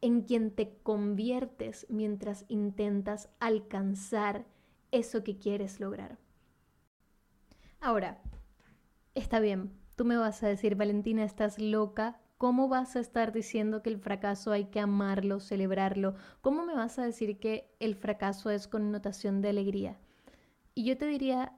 en 0.00 0.22
quien 0.22 0.50
te 0.50 0.78
conviertes 0.82 1.86
mientras 1.88 2.44
intentas 2.48 3.28
alcanzar 3.38 4.46
eso 4.90 5.22
que 5.24 5.38
quieres 5.38 5.80
lograr. 5.80 6.18
Ahora, 7.80 8.20
Está 9.14 9.40
bien, 9.40 9.72
tú 9.96 10.04
me 10.04 10.16
vas 10.16 10.42
a 10.42 10.48
decir, 10.48 10.76
Valentina, 10.76 11.24
estás 11.24 11.58
loca. 11.58 12.20
¿Cómo 12.38 12.68
vas 12.68 12.94
a 12.96 13.00
estar 13.00 13.32
diciendo 13.32 13.82
que 13.82 13.90
el 13.90 13.98
fracaso 13.98 14.52
hay 14.52 14.66
que 14.66 14.80
amarlo, 14.80 15.40
celebrarlo? 15.40 16.14
¿Cómo 16.40 16.64
me 16.64 16.74
vas 16.74 16.98
a 16.98 17.04
decir 17.04 17.38
que 17.38 17.74
el 17.80 17.96
fracaso 17.96 18.50
es 18.50 18.68
connotación 18.68 19.42
de 19.42 19.50
alegría? 19.50 19.98
Y 20.74 20.84
yo 20.84 20.96
te 20.96 21.06
diría, 21.06 21.52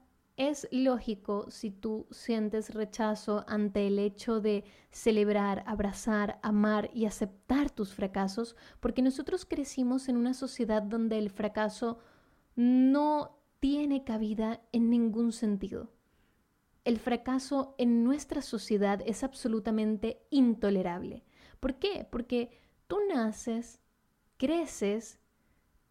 es 0.51 0.69
lógico 0.71 1.51
si 1.51 1.71
tú 1.71 2.07
sientes 2.11 2.75
rechazo 2.75 3.45
ante 3.49 3.87
el 3.87 3.99
hecho 3.99 4.41
de 4.41 4.65
celebrar, 4.91 5.63
abrazar, 5.67 6.39
amar 6.43 6.91
y 6.93 7.07
aceptar 7.07 7.71
tus 7.71 7.95
fracasos, 7.95 8.57
porque 8.81 9.03
nosotros 9.03 9.45
crecimos 9.45 10.09
en 10.09 10.17
una 10.17 10.35
sociedad 10.35 10.83
donde 10.83 11.19
el 11.19 11.31
fracaso 11.31 11.99
no 12.57 13.39
tiene 13.61 14.05
cabida 14.05 14.61
en 14.73 14.91
ningún 14.91 15.33
sentido 15.33 15.91
el 16.85 16.99
fracaso 16.99 17.75
en 17.79 18.05
nuestra 18.05 18.43
sociedad 18.43 19.01
es 19.07 19.23
absolutamente 19.23 20.23
intolerable. 20.31 21.25
¿Por 21.61 21.77
qué? 21.77 22.07
Porque 22.11 22.51
tú 22.89 22.99
naces, 23.09 23.81
creces 24.37 25.21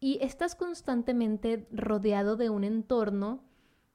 y 0.00 0.18
estás 0.20 0.54
constantemente 0.54 1.66
rodeado 1.70 2.36
de 2.36 2.50
un 2.50 2.64
entorno 2.64 3.44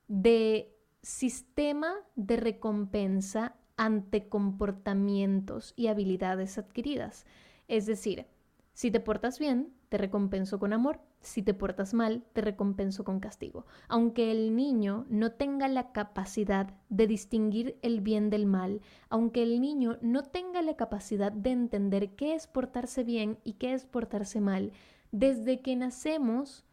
de 0.08 0.76
sistema 1.02 1.94
de 2.16 2.38
recompensa 2.38 3.56
ante 3.78 4.28
comportamientos 4.28 5.74
y 5.76 5.88
habilidades 5.88 6.58
adquiridas. 6.58 7.26
Es 7.68 7.86
decir, 7.86 8.26
si 8.74 8.92
te 8.92 9.00
portas 9.00 9.40
bien, 9.40 9.74
te 9.90 9.98
recompenso 9.98 10.60
con 10.60 10.74
amor. 10.74 11.00
Si 11.20 11.42
te 11.42 11.54
portas 11.54 11.94
mal, 11.94 12.24
te 12.34 12.42
recompenso 12.42 13.04
con 13.04 13.20
castigo. 13.20 13.66
Aunque 13.88 14.32
el 14.32 14.56
niño 14.56 15.06
no 15.10 15.32
tenga 15.32 15.68
la 15.68 15.92
capacidad 15.92 16.76
de 16.90 17.08
distinguir 17.08 17.78
el 17.82 18.02
bien 18.02 18.30
del 18.30 18.46
mal, 18.46 18.82
aunque 19.10 19.44
el 19.44 19.62
niño 19.62 19.98
no 20.02 20.24
tenga 20.24 20.62
la 20.62 20.76
capacidad 20.76 21.32
de 21.32 21.52
entender 21.52 22.16
qué 22.16 22.36
es 22.36 22.46
portarse 22.46 23.04
bien 23.04 23.40
y 23.44 23.54
qué 23.54 23.74
es 23.74 23.86
portarse 23.86 24.42
mal, 24.42 24.72
desde 25.12 25.62
que 25.62 25.76
nacemos 25.76 26.67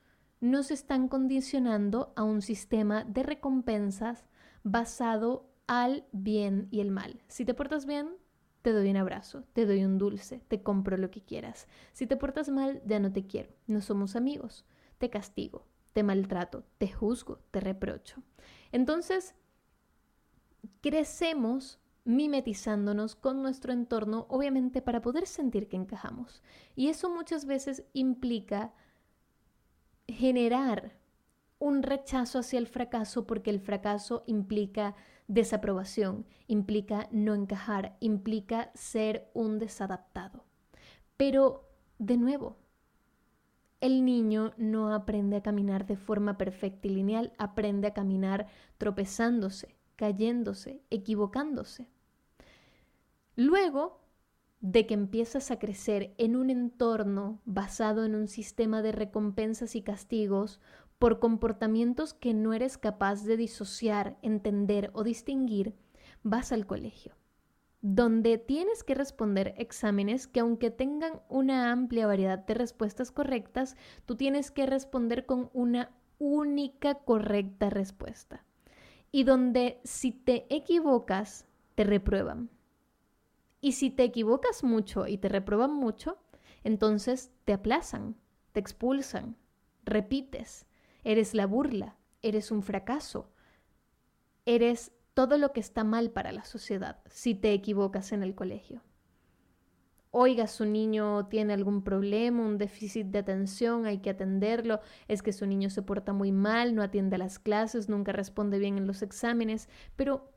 nos 0.45 0.71
están 0.71 1.09
condicionando 1.09 2.13
a 2.17 2.23
un 2.23 2.43
sistema 2.43 3.05
de 3.05 3.23
recompensas 3.23 4.27
basado 4.63 5.49
al 5.67 6.05
bien 6.13 6.69
y 6.71 6.81
el 6.81 6.91
mal. 6.91 7.23
Si 7.29 7.47
te 7.47 7.55
portas 7.55 7.87
bien, 7.87 8.11
te 8.61 8.73
doy 8.73 8.91
un 8.91 8.99
abrazo, 8.99 9.45
te 9.55 9.65
doy 9.65 9.87
un 9.87 9.97
dulce, 9.97 10.43
te 10.49 10.63
compro 10.63 10.99
lo 10.99 11.11
que 11.11 11.23
quieras. 11.23 11.67
Si 11.95 12.07
te 12.07 12.19
portas 12.19 12.51
mal, 12.51 12.83
ya 12.85 13.01
no 13.01 13.11
te 13.11 13.27
quiero, 13.27 13.55
no 13.67 13.81
somos 13.81 14.17
amigos, 14.17 14.67
te 14.99 15.09
castigo, 15.09 15.67
te 15.95 16.03
maltrato, 16.03 16.65
te 16.77 16.93
juzgo, 16.93 17.39
te 17.51 17.61
reprocho. 17.61 18.23
Entonces, 18.71 19.35
crecemos 20.83 21.81
mimetizándonos 22.05 23.17
con 23.17 23.41
nuestro 23.41 23.73
entorno, 23.73 24.27
obviamente 24.29 24.83
para 24.83 25.01
poder 25.01 25.27
sentir 25.27 25.69
que 25.69 25.77
encajamos. 25.77 26.43
Y 26.77 26.89
eso 26.89 27.09
muchas 27.09 27.47
veces 27.47 27.85
implica 27.95 28.75
generar 30.09 30.93
un 31.59 31.83
rechazo 31.83 32.41
hacia 32.41 32.59
el 32.59 32.67
fracaso 32.67 33.27
porque 33.27 33.51
el 33.51 33.61
fracaso 33.61 34.23
implica 34.27 34.95
desaprobación, 35.29 36.27
implica 36.47 37.09
no 37.11 37.35
encajar, 37.35 37.97
implica 38.01 38.71
ser 38.75 39.31
un 39.33 39.59
desadaptado. 39.59 40.45
Pero, 41.17 41.71
de 41.99 42.17
nuevo, 42.17 42.59
el 43.81 44.05
niño 44.05 44.53
no 44.57 44.93
aprende 44.95 45.37
a 45.37 45.43
caminar 45.43 45.87
de 45.87 45.97
forma 45.97 46.37
perfecta 46.37 46.89
y 46.89 46.91
lineal, 46.91 47.33
aprende 47.39 47.89
a 47.89 47.95
caminar 47.95 48.47
tropezándose, 48.79 49.77
cayéndose, 49.97 50.83
equivocándose. 50.91 51.89
Luego 53.37 54.04
de 54.65 54.87
que 54.87 54.95
empiezas 54.95 55.51
a 55.51 55.59
crecer 55.59 56.15
en 56.17 56.37
un 56.37 56.49
entorno 56.49 57.39
basado 57.45 58.07
en 58.07 58.15
un 58.15 58.29
sistema 58.29 58.81
de 58.81 58.93
recompensas 58.93 59.77
y 59.77 59.83
castigos, 59.83 60.59
por 60.99 61.19
comportamientos 61.19 62.15
que 62.15 62.33
no 62.33 62.55
eres 62.55 62.79
capaz 62.79 63.25
de 63.25 63.37
disociar, 63.37 64.17
entender 64.23 64.91
o 64.95 65.05
distinguir, 65.05 65.75
vas 66.23 66.51
al 66.51 66.65
colegio, 66.65 67.15
donde 67.83 68.39
tienes 68.39 68.83
que 68.85 68.95
responder 68.95 69.55
exámenes 69.59 70.27
que 70.27 70.41
aunque 70.41 70.71
tengan 70.71 71.21
una 71.29 71.71
amplia 71.71 72.07
variedad 72.07 72.39
de 72.39 72.55
respuestas 72.55 73.11
correctas, 73.11 73.77
tú 74.07 74.17
tienes 74.17 74.51
que 74.51 74.65
responder 74.65 75.27
con 75.27 75.51
una 75.53 75.91
única 76.19 76.95
correcta 76.95 77.69
respuesta. 77.69 78.47
Y 79.13 79.25
donde 79.25 79.83
si 79.85 80.11
te 80.11 80.47
equivocas, 80.49 81.45
te 81.75 81.85
reprueban. 81.85 82.49
Y 83.65 83.73
si 83.73 83.89
te 83.89 84.05
equivocas 84.05 84.63
mucho 84.63 85.07
y 85.07 85.17
te 85.17 85.31
reprueban 85.31 85.73
mucho, 85.73 86.19
entonces 86.65 87.33
te 87.47 87.55
aplazan, 87.55 88.15
te 88.53 88.61
expulsan, 88.61 89.39
repites, 89.85 90.67
eres 91.03 91.33
la 91.33 91.47
burla, 91.47 91.97
eres 92.21 92.51
un 92.51 92.63
fracaso, 92.63 93.33
eres 94.45 94.93
todo 95.15 95.39
lo 95.39 95.55
que 95.55 95.61
está 95.61 95.83
mal 95.83 96.11
para 96.11 96.31
la 96.31 96.45
sociedad 96.45 97.01
si 97.09 97.35
te 97.35 97.55
equivocas 97.55 98.13
en 98.13 98.23
el 98.23 98.35
colegio. 98.35 98.83
Oiga, 100.11 100.47
su 100.47 100.67
niño 100.67 101.29
tiene 101.29 101.55
algún 101.55 101.83
problema, 101.83 102.43
un 102.43 102.59
déficit 102.59 103.07
de 103.07 103.21
atención, 103.21 103.87
hay 103.87 104.01
que 104.01 104.11
atenderlo, 104.11 104.81
es 105.09 105.23
que 105.23 105.33
su 105.33 105.47
niño 105.47 105.71
se 105.71 105.81
porta 105.81 106.13
muy 106.13 106.33
mal, 106.33 106.75
no 106.75 106.83
atiende 106.83 107.17
a 107.17 107.19
las 107.19 107.39
clases, 107.39 107.89
nunca 107.89 108.13
responde 108.13 108.59
bien 108.59 108.77
en 108.77 108.87
los 108.87 109.01
exámenes, 109.01 109.71
pero 109.97 110.35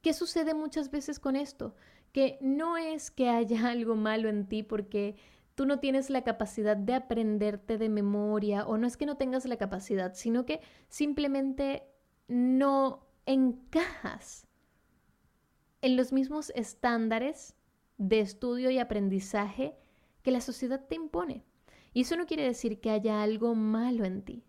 ¿qué 0.00 0.14
sucede 0.14 0.54
muchas 0.54 0.90
veces 0.90 1.20
con 1.20 1.36
esto? 1.36 1.74
Que 2.12 2.38
no 2.40 2.76
es 2.76 3.10
que 3.10 3.28
haya 3.28 3.68
algo 3.68 3.94
malo 3.96 4.28
en 4.28 4.48
ti 4.48 4.62
porque 4.62 5.16
tú 5.54 5.66
no 5.66 5.80
tienes 5.80 6.10
la 6.10 6.22
capacidad 6.22 6.76
de 6.76 6.94
aprenderte 6.94 7.78
de 7.78 7.88
memoria 7.88 8.66
o 8.66 8.78
no 8.78 8.86
es 8.86 8.96
que 8.96 9.06
no 9.06 9.16
tengas 9.16 9.44
la 9.44 9.56
capacidad, 9.56 10.14
sino 10.14 10.46
que 10.46 10.60
simplemente 10.88 11.82
no 12.28 13.06
encajas 13.26 14.46
en 15.82 15.96
los 15.96 16.12
mismos 16.12 16.52
estándares 16.54 17.54
de 17.96 18.20
estudio 18.20 18.70
y 18.70 18.78
aprendizaje 18.78 19.76
que 20.22 20.30
la 20.30 20.40
sociedad 20.40 20.86
te 20.88 20.94
impone. 20.94 21.44
Y 21.92 22.02
eso 22.02 22.16
no 22.16 22.26
quiere 22.26 22.44
decir 22.44 22.80
que 22.80 22.90
haya 22.90 23.22
algo 23.22 23.54
malo 23.54 24.04
en 24.04 24.22
ti. 24.22 24.44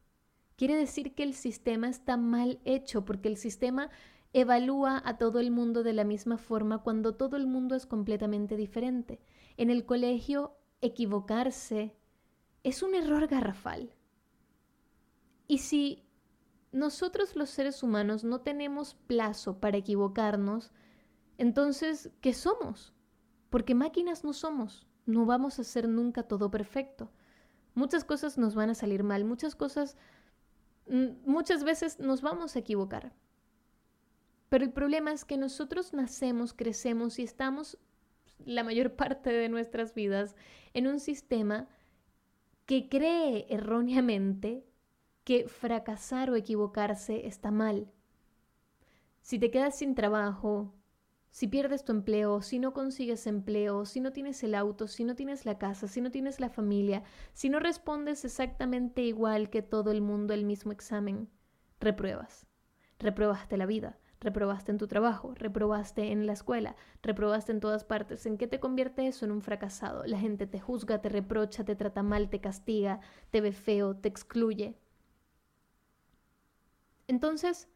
Quiere 0.56 0.76
decir 0.76 1.16
que 1.16 1.24
el 1.24 1.34
sistema 1.34 1.90
está 1.90 2.18
mal 2.18 2.60
hecho 2.66 3.06
porque 3.06 3.30
el 3.30 3.38
sistema 3.38 3.90
evalúa 4.34 5.02
a 5.06 5.18
todo 5.18 5.40
el 5.40 5.52
mundo 5.52 5.84
de 5.84 5.94
la 5.94 6.04
misma 6.04 6.38
forma 6.38 6.84
cuando 6.84 7.16
todo 7.16 7.38
el 7.38 7.48
mundo 7.48 7.76
es 7.76 7.86
completamente 7.86 8.56
diferente. 8.56 9.20
En 9.58 9.70
el 9.70 9.86
colegio, 9.86 10.56
equivocarse 10.82 11.96
es 12.64 12.84
un 12.84 12.96
error 12.96 13.28
garrafal. 13.28 13.94
Y 15.48 15.60
si 15.60 16.06
nosotros 16.72 17.36
los 17.36 17.50
seres 17.50 17.82
humanos 17.82 18.24
no 18.24 18.42
tenemos 18.42 18.94
plazo 19.08 19.60
para 19.60 19.78
equivocarnos, 19.78 20.72
entonces, 21.38 22.12
¿qué 22.22 22.34
somos? 22.34 22.94
Porque 23.50 23.74
máquinas 23.74 24.24
no 24.24 24.34
somos, 24.34 24.86
no 25.06 25.26
vamos 25.26 25.58
a 25.58 25.64
hacer 25.64 25.88
nunca 25.88 26.24
todo 26.24 26.52
perfecto. 26.52 27.12
Muchas 27.74 28.04
cosas 28.04 28.38
nos 28.38 28.56
van 28.56 28.70
a 28.70 28.76
salir 28.76 29.04
mal, 29.04 29.26
muchas 29.26 29.56
cosas, 29.56 29.98
mm, 30.88 31.26
muchas 31.26 31.64
veces 31.64 32.00
nos 32.00 32.22
vamos 32.22 32.56
a 32.56 32.60
equivocar. 32.60 33.14
Pero 34.50 34.66
el 34.66 34.72
problema 34.72 35.12
es 35.12 35.26
que 35.26 35.38
nosotros 35.38 35.94
nacemos, 35.94 36.54
crecemos 36.54 37.20
y 37.20 37.24
estamos 37.24 37.78
la 38.40 38.64
mayor 38.64 38.96
parte 38.96 39.32
de 39.32 39.50
nuestras 39.50 39.94
vidas 39.94 40.36
en 40.74 40.88
un 40.88 41.00
sistema 41.00 41.68
que 42.66 42.90
cree 42.90 43.48
erróneamente 43.50 44.66
que 45.24 45.48
fracasar 45.48 46.30
o 46.30 46.36
equivocarse 46.36 47.28
está 47.28 47.52
mal. 47.52 47.92
Si 49.22 49.38
te 49.38 49.52
quedas 49.52 49.78
sin 49.78 49.94
trabajo, 49.94 50.74
si 51.30 51.48
pierdes 51.48 51.86
tu 51.86 51.92
empleo, 51.92 52.42
si 52.42 52.58
no 52.58 52.74
consigues 52.74 53.28
empleo, 53.28 53.86
si 53.86 54.00
no 54.00 54.12
tienes 54.12 54.44
el 54.44 54.56
auto, 54.56 54.88
si 54.88 55.04
no 55.04 55.16
tienes 55.16 55.46
la 55.46 55.60
casa, 55.60 55.88
si 55.88 56.02
no 56.02 56.10
tienes 56.10 56.40
la 56.40 56.50
familia, 56.50 57.04
si 57.34 57.50
no 57.50 57.60
respondes 57.60 58.26
exactamente 58.26 59.04
igual 59.04 59.50
que 59.50 59.62
todo 59.62 59.92
el 59.92 60.02
mundo 60.02 60.34
el 60.34 60.46
mismo 60.46 60.72
examen, 60.72 61.30
repruebas. 61.80 62.48
Reprobaste 62.98 63.58
la 63.58 63.66
vida, 63.66 64.00
reprobaste 64.22 64.72
en 64.72 64.78
tu 64.78 64.88
trabajo, 64.88 65.34
reprobaste 65.36 66.12
en 66.12 66.26
la 66.26 66.34
escuela, 66.34 66.76
reprobaste 67.02 67.52
en 67.52 67.60
todas 67.60 67.84
partes. 67.84 68.26
¿En 68.26 68.38
qué 68.38 68.48
te 68.48 68.60
convierte 68.60 69.08
eso 69.08 69.26
en 69.26 69.32
un 69.32 69.42
fracasado? 69.42 70.06
La 70.06 70.20
gente 70.20 70.48
te 70.48 70.60
juzga, 70.60 71.02
te 71.02 71.10
reprocha, 71.10 71.64
te 71.64 71.76
trata 71.76 72.04
mal, 72.04 72.30
te 72.30 72.42
castiga, 72.42 73.00
te 73.30 73.42
ve 73.42 73.52
feo, 73.52 73.96
te 73.96 74.10
excluye. 74.10 74.78
Entonces, 77.08 77.68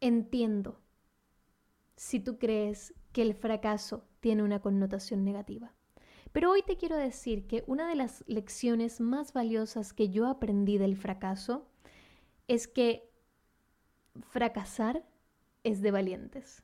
entiendo 0.00 0.80
si 1.96 2.20
tú 2.20 2.38
crees 2.38 2.94
que 3.12 3.22
el 3.22 3.34
fracaso 3.34 4.04
tiene 4.20 4.42
una 4.42 4.60
connotación 4.60 5.24
negativa. 5.24 5.72
Pero 6.32 6.50
hoy 6.50 6.62
te 6.62 6.76
quiero 6.76 6.96
decir 6.96 7.46
que 7.46 7.64
una 7.66 7.88
de 7.88 7.94
las 7.94 8.22
lecciones 8.26 9.00
más 9.00 9.32
valiosas 9.32 9.94
que 9.94 10.10
yo 10.10 10.26
aprendí 10.26 10.76
del 10.76 10.96
fracaso 10.96 11.66
es 12.48 12.68
que 12.68 13.10
fracasar 14.20 15.04
es 15.66 15.82
de 15.82 15.90
valientes. 15.90 16.62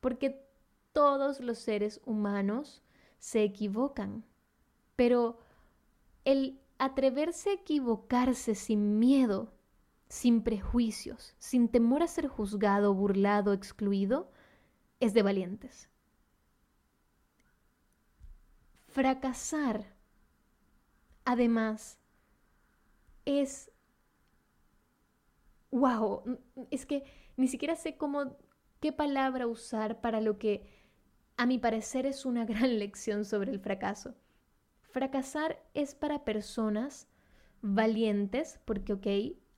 Porque 0.00 0.46
todos 0.92 1.40
los 1.40 1.58
seres 1.58 2.02
humanos 2.04 2.82
se 3.18 3.42
equivocan. 3.42 4.24
Pero 4.94 5.38
el 6.24 6.60
atreverse 6.78 7.50
a 7.50 7.54
equivocarse 7.54 8.54
sin 8.54 8.98
miedo, 8.98 9.54
sin 10.08 10.42
prejuicios, 10.42 11.34
sin 11.38 11.68
temor 11.68 12.02
a 12.02 12.08
ser 12.08 12.28
juzgado, 12.28 12.92
burlado, 12.92 13.54
excluido, 13.54 14.30
es 15.00 15.14
de 15.14 15.22
valientes. 15.22 15.88
Fracasar, 18.88 19.94
además, 21.24 21.98
es... 23.24 23.70
¡Wow! 25.70 26.38
Es 26.70 26.86
que 26.86 27.04
ni 27.36 27.48
siquiera 27.48 27.76
sé 27.76 27.96
cómo, 27.96 28.36
qué 28.80 28.92
palabra 28.92 29.46
usar 29.46 30.00
para 30.00 30.20
lo 30.20 30.38
que 30.38 30.66
a 31.36 31.46
mi 31.46 31.58
parecer 31.58 32.06
es 32.06 32.24
una 32.24 32.44
gran 32.46 32.78
lección 32.78 33.24
sobre 33.24 33.52
el 33.52 33.60
fracaso. 33.60 34.14
Fracasar 34.90 35.62
es 35.74 35.94
para 35.94 36.24
personas 36.24 37.08
valientes, 37.60 38.60
porque, 38.64 38.94
ok, 38.94 39.06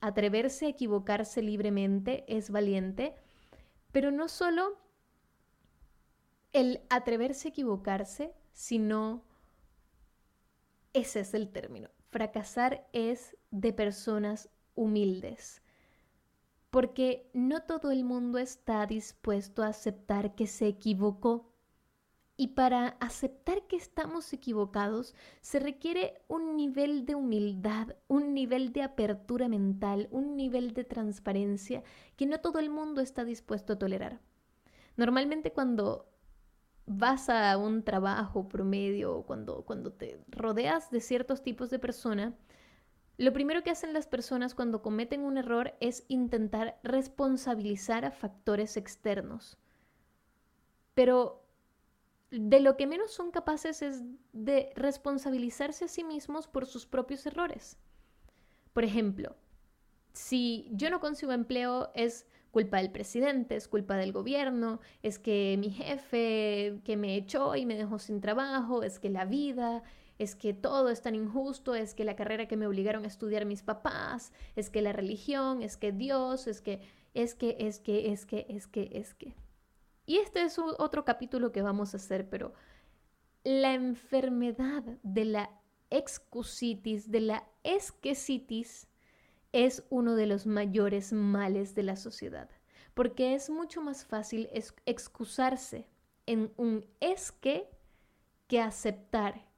atreverse 0.01 0.65
a 0.65 0.69
equivocarse 0.69 1.41
libremente 1.41 2.25
es 2.27 2.49
valiente, 2.49 3.15
pero 3.91 4.11
no 4.11 4.27
solo 4.27 4.77
el 6.51 6.81
atreverse 6.89 7.47
a 7.47 7.51
equivocarse, 7.51 8.33
sino 8.51 9.23
ese 10.93 11.21
es 11.21 11.33
el 11.33 11.49
término. 11.49 11.89
Fracasar 12.09 12.87
es 12.91 13.37
de 13.51 13.71
personas 13.71 14.49
humildes, 14.75 15.61
porque 16.69 17.29
no 17.33 17.61
todo 17.61 17.91
el 17.91 18.03
mundo 18.03 18.37
está 18.37 18.85
dispuesto 18.85 19.63
a 19.63 19.67
aceptar 19.67 20.35
que 20.35 20.47
se 20.47 20.67
equivocó. 20.67 21.51
Y 22.37 22.49
para 22.49 22.95
aceptar 23.01 23.67
que 23.67 23.75
estamos 23.75 24.31
equivocados 24.31 25.13
se 25.41 25.59
requiere 25.59 26.21
un 26.29 26.55
nivel 26.55 27.05
de 27.05 27.15
humildad, 27.15 27.95
un 28.07 28.33
nivel 28.33 28.71
de 28.71 28.83
apertura 28.83 29.49
mental, 29.49 30.07
un 30.09 30.37
nivel 30.37 30.73
de 30.73 30.85
transparencia 30.85 31.83
que 32.15 32.25
no 32.25 32.39
todo 32.39 32.59
el 32.59 32.69
mundo 32.69 33.01
está 33.01 33.25
dispuesto 33.25 33.73
a 33.73 33.79
tolerar. 33.79 34.21
Normalmente 34.95 35.51
cuando 35.51 36.09
vas 36.85 37.29
a 37.29 37.57
un 37.57 37.83
trabajo 37.83 38.47
promedio, 38.47 39.23
cuando, 39.23 39.63
cuando 39.65 39.91
te 39.91 40.23
rodeas 40.29 40.89
de 40.91 41.01
ciertos 41.01 41.43
tipos 41.43 41.69
de 41.69 41.79
persona, 41.79 42.33
lo 43.19 43.33
primero 43.33 43.63
que 43.63 43.69
hacen 43.69 43.91
las 43.91 44.07
personas 44.07 44.55
cuando 44.55 44.81
cometen 44.81 45.25
un 45.25 45.37
error 45.37 45.75
es 45.81 46.05
intentar 46.07 46.79
responsabilizar 46.83 48.05
a 48.05 48.11
factores 48.11 48.77
externos. 48.77 49.57
Pero 50.93 51.45
de 52.31 52.61
lo 52.61 52.77
que 52.77 52.87
menos 52.87 53.11
son 53.11 53.31
capaces 53.31 53.81
es 53.81 54.03
de 54.31 54.71
responsabilizarse 54.73 55.83
a 55.83 55.89
sí 55.89 56.05
mismos 56.05 56.47
por 56.47 56.65
sus 56.65 56.85
propios 56.85 57.25
errores. 57.25 57.77
Por 58.71 58.85
ejemplo, 58.85 59.35
si 60.13 60.69
yo 60.71 60.89
no 60.89 61.01
consigo 61.01 61.33
empleo 61.33 61.91
es 61.95 62.25
culpa 62.51 62.77
del 62.77 62.89
presidente, 62.89 63.57
es 63.57 63.67
culpa 63.67 63.97
del 63.97 64.13
gobierno, 64.13 64.79
es 65.03 65.19
que 65.19 65.57
mi 65.59 65.71
jefe 65.71 66.79
que 66.85 66.95
me 66.95 67.17
echó 67.17 67.57
y 67.57 67.65
me 67.65 67.75
dejó 67.75 67.99
sin 67.99 68.21
trabajo, 68.21 68.81
es 68.81 68.97
que 68.97 69.09
la 69.09 69.25
vida, 69.25 69.83
es 70.19 70.35
que 70.35 70.53
todo 70.53 70.89
es 70.89 71.01
tan 71.01 71.15
injusto, 71.15 71.73
es 71.73 71.95
que 71.95 72.03
la 72.03 72.17
carrera 72.17 72.47
que 72.47 72.57
me 72.57 72.67
obligaron 72.67 73.05
a 73.05 73.07
estudiar 73.07 73.45
mis 73.45 73.63
papás, 73.63 74.33
es 74.55 74.69
que 74.69 74.81
la 74.81 74.91
religión, 74.91 75.63
es 75.63 75.77
que 75.77 75.93
Dios, 75.93 76.45
es 76.45 76.61
que, 76.61 76.81
es 77.13 77.33
que, 77.33 77.55
es 77.59 77.79
que, 77.79 78.11
es 78.11 78.25
que, 78.25 78.45
es 78.49 78.67
que, 78.67 78.89
es 78.91 79.13
que. 79.13 79.33
Y 80.05 80.17
este 80.17 80.43
es 80.43 80.59
otro 80.59 81.05
capítulo 81.05 81.51
que 81.51 81.61
vamos 81.61 81.93
a 81.93 81.97
hacer, 81.97 82.29
pero 82.29 82.53
la 83.43 83.73
enfermedad 83.73 84.83
de 85.03 85.25
la 85.25 85.49
excusitis, 85.89 87.09
de 87.09 87.21
la 87.21 87.47
esquecitis, 87.63 88.87
es 89.53 89.83
uno 89.89 90.15
de 90.15 90.27
los 90.27 90.45
mayores 90.45 91.13
males 91.13 91.73
de 91.75 91.83
la 91.83 91.95
sociedad, 91.95 92.49
porque 92.93 93.33
es 93.33 93.49
mucho 93.49 93.81
más 93.81 94.05
fácil 94.05 94.49
excusarse 94.85 95.87
en 96.25 96.51
un 96.57 96.85
es 96.99 97.31
que 97.31 97.67
que 98.47 98.59
aceptar 98.59 99.48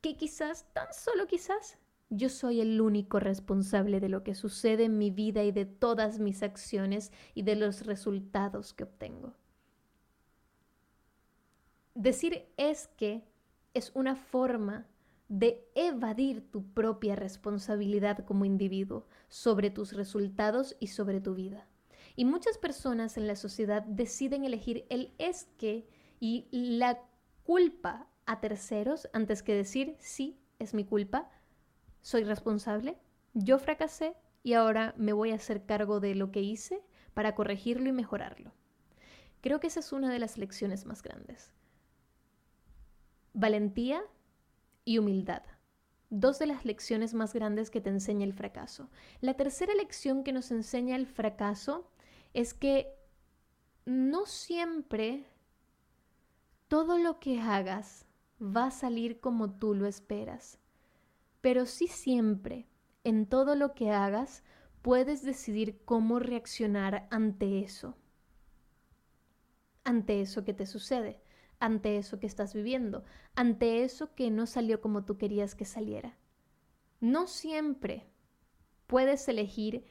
que 0.00 0.16
quizás, 0.16 0.66
tan 0.72 0.92
solo 0.92 1.26
quizás, 1.26 1.78
yo 2.10 2.28
soy 2.28 2.60
el 2.60 2.80
único 2.80 3.20
responsable 3.20 4.00
de 4.00 4.08
lo 4.08 4.24
que 4.24 4.34
sucede 4.34 4.84
en 4.84 4.98
mi 4.98 5.10
vida 5.10 5.44
y 5.44 5.52
de 5.52 5.64
todas 5.64 6.18
mis 6.18 6.42
acciones 6.42 7.12
y 7.34 7.42
de 7.42 7.54
los 7.54 7.86
resultados 7.86 8.74
que 8.74 8.84
obtengo. 8.84 9.34
Decir 11.94 12.48
es 12.56 12.88
que 12.96 13.24
es 13.74 13.92
una 13.94 14.16
forma 14.16 14.86
de 15.28 15.64
evadir 15.76 16.50
tu 16.50 16.64
propia 16.72 17.14
responsabilidad 17.14 18.24
como 18.24 18.44
individuo 18.44 19.06
sobre 19.28 19.70
tus 19.70 19.92
resultados 19.92 20.76
y 20.80 20.88
sobre 20.88 21.20
tu 21.20 21.34
vida. 21.34 21.68
Y 22.16 22.24
muchas 22.24 22.58
personas 22.58 23.16
en 23.16 23.28
la 23.28 23.36
sociedad 23.36 23.82
deciden 23.82 24.44
elegir 24.44 24.86
el 24.88 25.14
es 25.18 25.44
que 25.56 25.86
y 26.18 26.48
la 26.50 27.00
culpa 27.44 28.08
a 28.26 28.40
terceros 28.40 29.08
antes 29.12 29.42
que 29.42 29.54
decir 29.54 29.96
sí, 29.98 30.40
es 30.58 30.74
mi 30.74 30.84
culpa, 30.84 31.30
soy 32.00 32.24
responsable, 32.24 32.98
yo 33.34 33.58
fracasé 33.58 34.14
y 34.42 34.54
ahora 34.54 34.94
me 34.96 35.12
voy 35.12 35.30
a 35.32 35.36
hacer 35.36 35.66
cargo 35.66 36.00
de 36.00 36.14
lo 36.14 36.30
que 36.30 36.40
hice 36.40 36.82
para 37.14 37.34
corregirlo 37.34 37.88
y 37.88 37.92
mejorarlo. 37.92 38.52
Creo 39.40 39.60
que 39.60 39.68
esa 39.68 39.80
es 39.80 39.92
una 39.92 40.12
de 40.12 40.18
las 40.18 40.38
lecciones 40.38 40.86
más 40.86 41.02
grandes. 41.02 41.52
valentía 43.32 44.02
y 44.84 44.98
humildad. 44.98 45.42
Dos 46.10 46.40
de 46.40 46.46
las 46.46 46.64
lecciones 46.64 47.14
más 47.14 47.32
grandes 47.32 47.70
que 47.70 47.80
te 47.80 47.90
enseña 47.90 48.24
el 48.24 48.32
fracaso. 48.32 48.90
La 49.20 49.34
tercera 49.34 49.74
lección 49.74 50.24
que 50.24 50.32
nos 50.32 50.50
enseña 50.50 50.96
el 50.96 51.06
fracaso 51.06 51.88
es 52.34 52.54
que 52.54 52.92
no 53.84 54.26
siempre 54.26 55.26
todo 56.66 56.98
lo 56.98 57.20
que 57.20 57.40
hagas 57.40 58.06
va 58.40 58.66
a 58.66 58.70
salir 58.70 59.20
como 59.20 59.50
tú 59.50 59.74
lo 59.74 59.86
esperas, 59.86 60.58
pero 61.40 61.66
sí 61.66 61.86
siempre, 61.86 62.68
en 63.04 63.26
todo 63.26 63.54
lo 63.54 63.74
que 63.74 63.90
hagas, 63.90 64.42
puedes 64.82 65.22
decidir 65.22 65.82
cómo 65.84 66.18
reaccionar 66.18 67.06
ante 67.10 67.60
eso, 67.60 67.96
ante 69.84 70.20
eso 70.20 70.44
que 70.44 70.54
te 70.54 70.66
sucede, 70.66 71.20
ante 71.58 71.98
eso 71.98 72.18
que 72.18 72.26
estás 72.26 72.54
viviendo, 72.54 73.04
ante 73.34 73.84
eso 73.84 74.14
que 74.14 74.30
no 74.30 74.46
salió 74.46 74.80
como 74.80 75.04
tú 75.04 75.18
querías 75.18 75.54
que 75.54 75.64
saliera. 75.64 76.18
No 77.00 77.26
siempre 77.26 78.06
puedes 78.86 79.28
elegir 79.28 79.84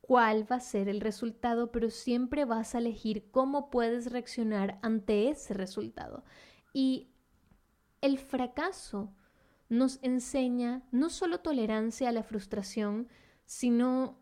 cuál 0.00 0.50
va 0.50 0.56
a 0.56 0.60
ser 0.60 0.88
el 0.88 1.00
resultado, 1.00 1.72
pero 1.72 1.90
siempre 1.90 2.44
vas 2.44 2.74
a 2.74 2.78
elegir 2.78 3.30
cómo 3.30 3.70
puedes 3.70 4.12
reaccionar 4.12 4.78
ante 4.82 5.28
ese 5.28 5.52
resultado. 5.52 6.24
Y 6.72 7.10
el 8.00 8.18
fracaso 8.18 9.12
nos 9.68 9.98
enseña 10.02 10.82
no 10.92 11.10
solo 11.10 11.40
tolerancia 11.40 12.08
a 12.08 12.12
la 12.12 12.22
frustración, 12.22 13.08
sino, 13.44 14.18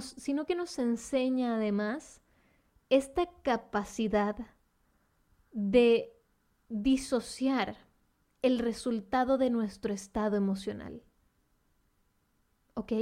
sino 0.00 0.46
que 0.46 0.54
nos 0.54 0.78
enseña 0.78 1.56
además 1.56 2.22
esta 2.88 3.26
capacidad 3.42 4.36
de 5.52 6.12
disociar 6.68 7.76
el 8.42 8.58
resultado 8.58 9.38
de 9.38 9.50
nuestro 9.50 9.92
estado 9.92 10.36
emocional. 10.36 11.02
¿Ok? 12.74 12.92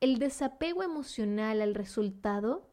El 0.00 0.18
desapego 0.18 0.82
emocional 0.82 1.60
al 1.60 1.74
resultado 1.74 2.70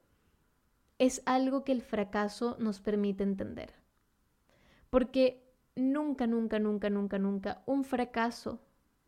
es 0.97 1.21
algo 1.25 1.63
que 1.63 1.71
el 1.71 1.81
fracaso 1.81 2.57
nos 2.59 2.79
permite 2.79 3.23
entender. 3.23 3.73
Porque 4.89 5.46
nunca, 5.77 6.27
nunca, 6.27 6.59
nunca, 6.59 6.89
nunca, 6.89 7.19
nunca 7.19 7.63
un 7.65 7.83
fracaso 7.83 8.59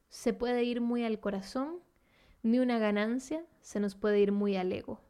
se 0.07 0.33
puede 0.33 0.63
ir 0.63 0.81
muy 0.81 1.03
al 1.03 1.19
corazón, 1.19 1.79
ni 2.43 2.59
una 2.59 2.79
ganancia 2.79 3.43
se 3.61 3.79
nos 3.79 3.95
puede 3.95 4.19
ir 4.19 4.31
muy 4.31 4.55
al 4.55 4.71
ego. 4.71 5.01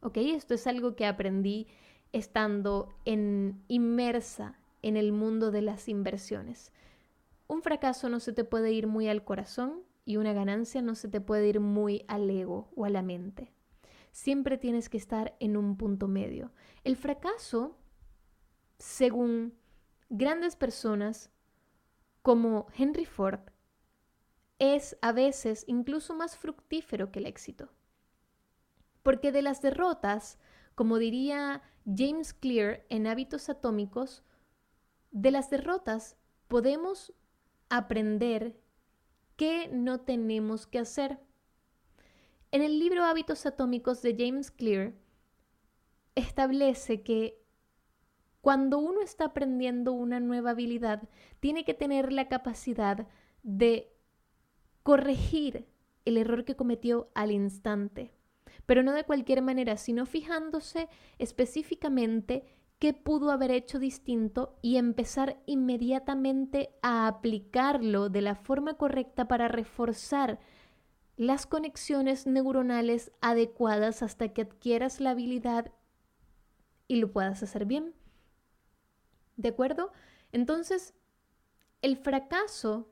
¿Ok? 0.00 0.16
Esto 0.16 0.54
es 0.54 0.66
algo 0.66 0.96
que 0.96 1.06
aprendí 1.06 1.66
estando 2.12 2.88
en, 3.04 3.62
inmersa 3.68 4.58
en 4.80 4.96
el 4.96 5.12
mundo 5.12 5.50
de 5.50 5.62
las 5.62 5.88
inversiones. 5.88 6.72
Un 7.46 7.62
fracaso 7.62 8.08
no 8.08 8.20
se 8.20 8.32
te 8.32 8.44
puede 8.44 8.72
ir 8.72 8.86
muy 8.86 9.08
al 9.08 9.24
corazón 9.24 9.82
y 10.04 10.16
una 10.16 10.32
ganancia 10.32 10.82
no 10.82 10.94
se 10.94 11.08
te 11.08 11.20
puede 11.20 11.48
ir 11.48 11.60
muy 11.60 12.04
al 12.08 12.28
ego 12.30 12.70
o 12.74 12.84
a 12.84 12.90
la 12.90 13.02
mente. 13.02 13.52
Siempre 14.10 14.58
tienes 14.58 14.88
que 14.88 14.96
estar 14.96 15.36
en 15.40 15.56
un 15.56 15.76
punto 15.76 16.08
medio. 16.08 16.52
El 16.84 16.96
fracaso, 16.96 17.76
según 18.78 19.54
grandes 20.12 20.56
personas 20.56 21.30
como 22.20 22.66
Henry 22.76 23.06
Ford, 23.06 23.40
es 24.58 24.96
a 25.00 25.10
veces 25.10 25.64
incluso 25.66 26.14
más 26.14 26.36
fructífero 26.36 27.10
que 27.10 27.18
el 27.18 27.26
éxito. 27.26 27.70
Porque 29.02 29.32
de 29.32 29.40
las 29.40 29.62
derrotas, 29.62 30.38
como 30.74 30.98
diría 30.98 31.62
James 31.86 32.34
Clear 32.34 32.84
en 32.90 33.06
Hábitos 33.06 33.48
Atómicos, 33.48 34.22
de 35.10 35.30
las 35.30 35.48
derrotas 35.48 36.16
podemos 36.46 37.14
aprender 37.70 38.60
qué 39.36 39.68
no 39.72 40.02
tenemos 40.02 40.66
que 40.66 40.78
hacer. 40.78 41.18
En 42.50 42.60
el 42.60 42.78
libro 42.78 43.04
Hábitos 43.04 43.46
Atómicos 43.46 44.02
de 44.02 44.14
James 44.16 44.50
Clear 44.50 44.92
establece 46.14 47.02
que 47.02 47.41
cuando 48.42 48.78
uno 48.78 49.00
está 49.00 49.26
aprendiendo 49.26 49.92
una 49.92 50.20
nueva 50.20 50.50
habilidad, 50.50 51.08
tiene 51.40 51.64
que 51.64 51.74
tener 51.74 52.12
la 52.12 52.28
capacidad 52.28 53.06
de 53.44 53.90
corregir 54.82 55.68
el 56.04 56.16
error 56.16 56.44
que 56.44 56.56
cometió 56.56 57.08
al 57.14 57.30
instante, 57.30 58.12
pero 58.66 58.82
no 58.82 58.92
de 58.92 59.04
cualquier 59.04 59.42
manera, 59.42 59.76
sino 59.76 60.06
fijándose 60.06 60.88
específicamente 61.18 62.44
qué 62.80 62.92
pudo 62.92 63.30
haber 63.30 63.52
hecho 63.52 63.78
distinto 63.78 64.58
y 64.60 64.76
empezar 64.76 65.40
inmediatamente 65.46 66.70
a 66.82 67.06
aplicarlo 67.06 68.08
de 68.08 68.22
la 68.22 68.34
forma 68.34 68.74
correcta 68.74 69.28
para 69.28 69.46
reforzar 69.46 70.40
las 71.16 71.46
conexiones 71.46 72.26
neuronales 72.26 73.12
adecuadas 73.20 74.02
hasta 74.02 74.32
que 74.32 74.42
adquieras 74.42 75.00
la 75.00 75.10
habilidad 75.10 75.70
y 76.88 76.96
lo 76.96 77.12
puedas 77.12 77.40
hacer 77.44 77.66
bien. 77.66 77.94
¿De 79.36 79.50
acuerdo? 79.50 79.92
Entonces, 80.32 80.94
el 81.82 81.96
fracaso 81.96 82.88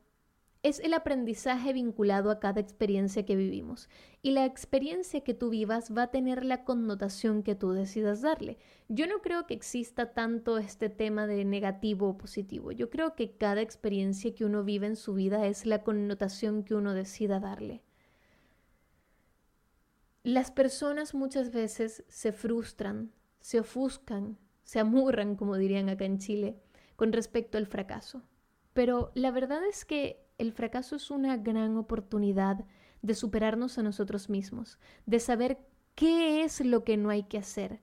es 0.62 0.78
el 0.80 0.92
aprendizaje 0.92 1.72
vinculado 1.72 2.30
a 2.30 2.38
cada 2.38 2.60
experiencia 2.60 3.24
que 3.24 3.36
vivimos. 3.36 3.88
Y 4.20 4.32
la 4.32 4.44
experiencia 4.44 5.22
que 5.22 5.32
tú 5.32 5.48
vivas 5.48 5.96
va 5.96 6.04
a 6.04 6.10
tener 6.10 6.44
la 6.44 6.64
connotación 6.64 7.42
que 7.42 7.54
tú 7.54 7.72
decidas 7.72 8.20
darle. 8.20 8.58
Yo 8.88 9.06
no 9.06 9.22
creo 9.22 9.46
que 9.46 9.54
exista 9.54 10.12
tanto 10.12 10.58
este 10.58 10.90
tema 10.90 11.26
de 11.26 11.44
negativo 11.44 12.10
o 12.10 12.18
positivo. 12.18 12.72
Yo 12.72 12.90
creo 12.90 13.14
que 13.14 13.36
cada 13.36 13.62
experiencia 13.62 14.34
que 14.34 14.44
uno 14.44 14.62
vive 14.62 14.86
en 14.86 14.96
su 14.96 15.14
vida 15.14 15.46
es 15.46 15.64
la 15.64 15.82
connotación 15.82 16.62
que 16.62 16.74
uno 16.74 16.92
decida 16.92 17.40
darle. 17.40 17.82
Las 20.22 20.50
personas 20.50 21.14
muchas 21.14 21.50
veces 21.50 22.04
se 22.08 22.32
frustran, 22.32 23.12
se 23.40 23.60
ofuscan, 23.60 24.36
se 24.70 24.78
amurran, 24.78 25.34
como 25.34 25.56
dirían 25.56 25.88
acá 25.88 26.04
en 26.04 26.18
Chile, 26.20 26.56
con 26.94 27.12
respecto 27.12 27.58
al 27.58 27.66
fracaso. 27.66 28.22
Pero 28.72 29.10
la 29.16 29.32
verdad 29.32 29.64
es 29.64 29.84
que 29.84 30.24
el 30.38 30.52
fracaso 30.52 30.94
es 30.94 31.10
una 31.10 31.36
gran 31.38 31.76
oportunidad 31.76 32.64
de 33.02 33.14
superarnos 33.16 33.78
a 33.78 33.82
nosotros 33.82 34.30
mismos, 34.30 34.78
de 35.06 35.18
saber 35.18 35.58
qué 35.96 36.44
es 36.44 36.60
lo 36.60 36.84
que 36.84 36.96
no 36.96 37.10
hay 37.10 37.24
que 37.24 37.38
hacer. 37.38 37.80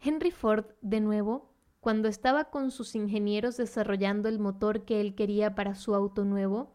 Henry 0.00 0.30
Ford, 0.30 0.64
de 0.80 1.00
nuevo, 1.00 1.52
cuando 1.80 2.08
estaba 2.08 2.44
con 2.44 2.70
sus 2.70 2.94
ingenieros 2.94 3.58
desarrollando 3.58 4.30
el 4.30 4.38
motor 4.38 4.86
que 4.86 5.02
él 5.02 5.14
quería 5.14 5.54
para 5.54 5.74
su 5.74 5.94
auto 5.94 6.24
nuevo, 6.24 6.72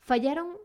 fallaron 0.00 0.56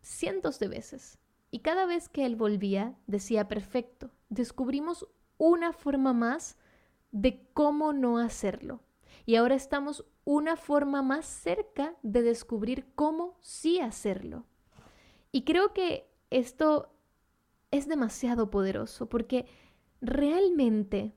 cientos 0.00 0.58
de 0.58 0.68
veces. 0.68 1.18
Y 1.50 1.58
cada 1.58 1.84
vez 1.84 2.08
que 2.08 2.24
él 2.24 2.36
volvía, 2.36 2.96
decía, 3.06 3.48
perfecto, 3.48 4.12
descubrimos 4.30 5.06
una 5.42 5.72
forma 5.72 6.12
más 6.12 6.56
de 7.10 7.48
cómo 7.52 7.92
no 7.92 8.18
hacerlo. 8.18 8.80
Y 9.26 9.34
ahora 9.34 9.56
estamos 9.56 10.04
una 10.24 10.54
forma 10.54 11.02
más 11.02 11.26
cerca 11.26 11.96
de 12.04 12.22
descubrir 12.22 12.86
cómo 12.94 13.36
sí 13.40 13.80
hacerlo. 13.80 14.46
Y 15.32 15.42
creo 15.42 15.72
que 15.72 16.08
esto 16.30 16.94
es 17.72 17.88
demasiado 17.88 18.50
poderoso 18.50 19.08
porque 19.08 19.46
realmente, 20.00 21.12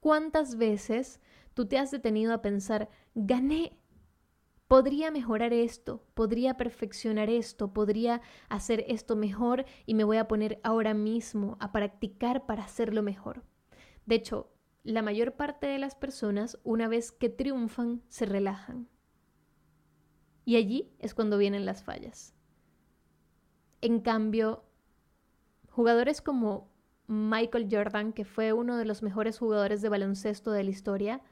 ¿cuántas 0.00 0.56
veces 0.56 1.20
tú 1.54 1.68
te 1.68 1.78
has 1.78 1.92
detenido 1.92 2.34
a 2.34 2.42
pensar, 2.42 2.88
gané, 3.14 3.78
podría 4.68 5.10
mejorar 5.10 5.52
esto, 5.52 6.02
podría 6.14 6.56
perfeccionar 6.56 7.30
esto, 7.30 7.72
podría 7.72 8.22
hacer 8.48 8.84
esto 8.88 9.16
mejor 9.16 9.64
y 9.86 9.94
me 9.94 10.04
voy 10.04 10.16
a 10.16 10.28
poner 10.28 10.60
ahora 10.62 10.94
mismo 10.94 11.56
a 11.60 11.72
practicar 11.72 12.46
para 12.46 12.64
hacerlo 12.64 13.02
mejor? 13.02 13.44
De 14.06 14.16
hecho, 14.16 14.50
la 14.82 15.02
mayor 15.02 15.32
parte 15.32 15.66
de 15.66 15.78
las 15.78 15.94
personas, 15.94 16.58
una 16.62 16.88
vez 16.88 17.12
que 17.12 17.28
triunfan, 17.28 18.02
se 18.08 18.26
relajan. 18.26 18.88
Y 20.44 20.56
allí 20.56 20.92
es 20.98 21.14
cuando 21.14 21.38
vienen 21.38 21.64
las 21.64 21.82
fallas. 21.82 22.34
En 23.80 24.00
cambio, 24.00 24.64
jugadores 25.70 26.20
como 26.20 26.70
Michael 27.06 27.68
Jordan, 27.70 28.12
que 28.12 28.24
fue 28.24 28.52
uno 28.52 28.76
de 28.76 28.84
los 28.84 29.02
mejores 29.02 29.38
jugadores 29.38 29.82
de 29.82 29.88
baloncesto 29.88 30.52
de 30.52 30.64
la 30.64 30.70
historia, 30.70 31.22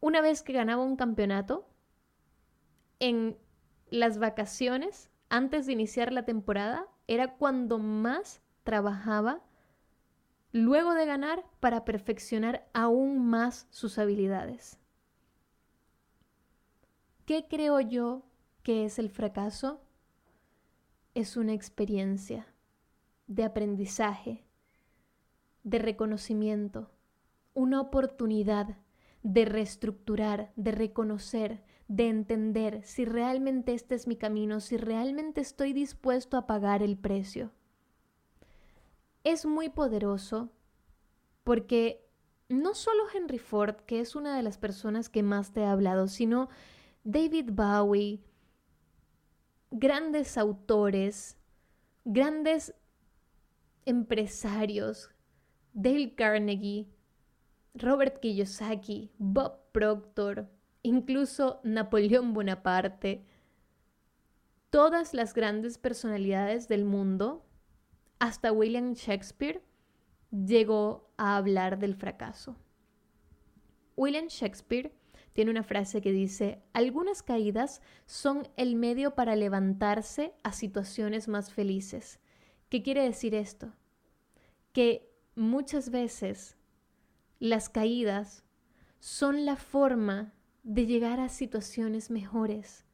una 0.00 0.20
vez 0.20 0.42
que 0.42 0.52
ganaba 0.52 0.82
un 0.82 0.96
campeonato, 0.96 1.66
en 2.98 3.36
las 3.90 4.18
vacaciones, 4.18 5.10
antes 5.28 5.66
de 5.66 5.72
iniciar 5.72 6.12
la 6.12 6.24
temporada, 6.24 6.86
era 7.06 7.36
cuando 7.36 7.78
más 7.78 8.40
trabajaba 8.64 9.42
luego 10.52 10.94
de 10.94 11.06
ganar 11.06 11.44
para 11.60 11.84
perfeccionar 11.84 12.68
aún 12.72 13.26
más 13.26 13.66
sus 13.70 13.98
habilidades. 13.98 14.78
¿Qué 17.26 17.46
creo 17.48 17.80
yo 17.80 18.22
que 18.62 18.84
es 18.84 18.98
el 18.98 19.10
fracaso? 19.10 19.82
Es 21.14 21.36
una 21.36 21.52
experiencia 21.52 22.46
de 23.26 23.44
aprendizaje, 23.44 24.44
de 25.64 25.78
reconocimiento, 25.78 26.90
una 27.54 27.80
oportunidad 27.80 28.76
de 29.22 29.44
reestructurar, 29.44 30.52
de 30.54 30.70
reconocer, 30.70 31.64
de 31.88 32.08
entender 32.08 32.82
si 32.82 33.04
realmente 33.04 33.74
este 33.74 33.94
es 33.94 34.06
mi 34.06 34.16
camino, 34.16 34.60
si 34.60 34.76
realmente 34.76 35.40
estoy 35.40 35.72
dispuesto 35.72 36.36
a 36.36 36.46
pagar 36.46 36.82
el 36.82 36.96
precio. 36.96 37.52
Es 39.24 39.46
muy 39.46 39.68
poderoso 39.68 40.50
porque 41.44 42.08
no 42.48 42.74
solo 42.74 43.04
Henry 43.12 43.38
Ford, 43.38 43.76
que 43.86 44.00
es 44.00 44.14
una 44.14 44.36
de 44.36 44.42
las 44.42 44.58
personas 44.58 45.08
que 45.08 45.22
más 45.22 45.52
te 45.52 45.64
ha 45.64 45.72
hablado, 45.72 46.08
sino 46.08 46.48
David 47.04 47.50
Bowie, 47.52 48.20
grandes 49.70 50.38
autores, 50.38 51.36
grandes 52.04 52.74
empresarios, 53.84 55.10
Dale 55.72 56.14
Carnegie, 56.14 56.88
Robert 57.74 58.20
Kiyosaki, 58.20 59.12
Bob 59.18 59.70
Proctor, 59.72 60.48
incluso 60.86 61.60
Napoleón 61.64 62.32
Bonaparte, 62.32 63.24
todas 64.70 65.14
las 65.14 65.34
grandes 65.34 65.78
personalidades 65.78 66.68
del 66.68 66.84
mundo, 66.84 67.44
hasta 68.20 68.52
William 68.52 68.94
Shakespeare, 68.94 69.62
llegó 70.30 71.10
a 71.16 71.36
hablar 71.36 71.80
del 71.80 71.96
fracaso. 71.96 72.56
William 73.96 74.28
Shakespeare 74.28 74.94
tiene 75.32 75.50
una 75.50 75.64
frase 75.64 76.00
que 76.00 76.12
dice, 76.12 76.62
algunas 76.72 77.24
caídas 77.24 77.82
son 78.06 78.48
el 78.56 78.76
medio 78.76 79.16
para 79.16 79.34
levantarse 79.34 80.34
a 80.44 80.52
situaciones 80.52 81.26
más 81.26 81.52
felices. 81.52 82.20
¿Qué 82.68 82.84
quiere 82.84 83.02
decir 83.02 83.34
esto? 83.34 83.72
Que 84.72 85.12
muchas 85.34 85.90
veces 85.90 86.56
las 87.40 87.68
caídas 87.68 88.44
son 89.00 89.44
la 89.44 89.56
forma 89.56 90.32
de 90.66 90.84
llegar 90.84 91.20
a 91.20 91.28
situaciones 91.28 92.10
mejores. 92.10 92.84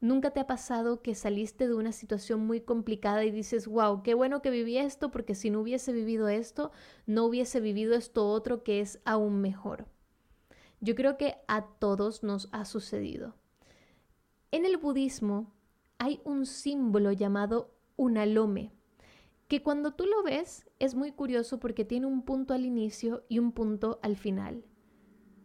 ¿Nunca 0.00 0.32
te 0.32 0.40
ha 0.40 0.48
pasado 0.48 1.02
que 1.02 1.14
saliste 1.14 1.68
de 1.68 1.74
una 1.74 1.92
situación 1.92 2.44
muy 2.44 2.62
complicada 2.62 3.24
y 3.24 3.30
dices, 3.30 3.68
wow, 3.68 4.02
qué 4.02 4.14
bueno 4.14 4.42
que 4.42 4.50
viví 4.50 4.76
esto 4.76 5.12
porque 5.12 5.36
si 5.36 5.50
no 5.50 5.60
hubiese 5.60 5.92
vivido 5.92 6.28
esto, 6.28 6.72
no 7.06 7.26
hubiese 7.26 7.60
vivido 7.60 7.94
esto 7.94 8.28
otro 8.28 8.64
que 8.64 8.80
es 8.80 8.98
aún 9.04 9.40
mejor? 9.40 9.86
Yo 10.80 10.96
creo 10.96 11.16
que 11.16 11.36
a 11.46 11.64
todos 11.64 12.24
nos 12.24 12.48
ha 12.50 12.64
sucedido. 12.64 13.36
En 14.50 14.64
el 14.64 14.76
budismo 14.76 15.52
hay 15.98 16.20
un 16.24 16.44
símbolo 16.44 17.12
llamado 17.12 17.72
unalome, 17.94 18.72
que 19.46 19.62
cuando 19.62 19.92
tú 19.92 20.06
lo 20.06 20.24
ves 20.24 20.68
es 20.80 20.96
muy 20.96 21.12
curioso 21.12 21.60
porque 21.60 21.84
tiene 21.84 22.06
un 22.06 22.22
punto 22.22 22.52
al 22.52 22.64
inicio 22.64 23.24
y 23.28 23.38
un 23.38 23.52
punto 23.52 24.00
al 24.02 24.16
final. 24.16 24.64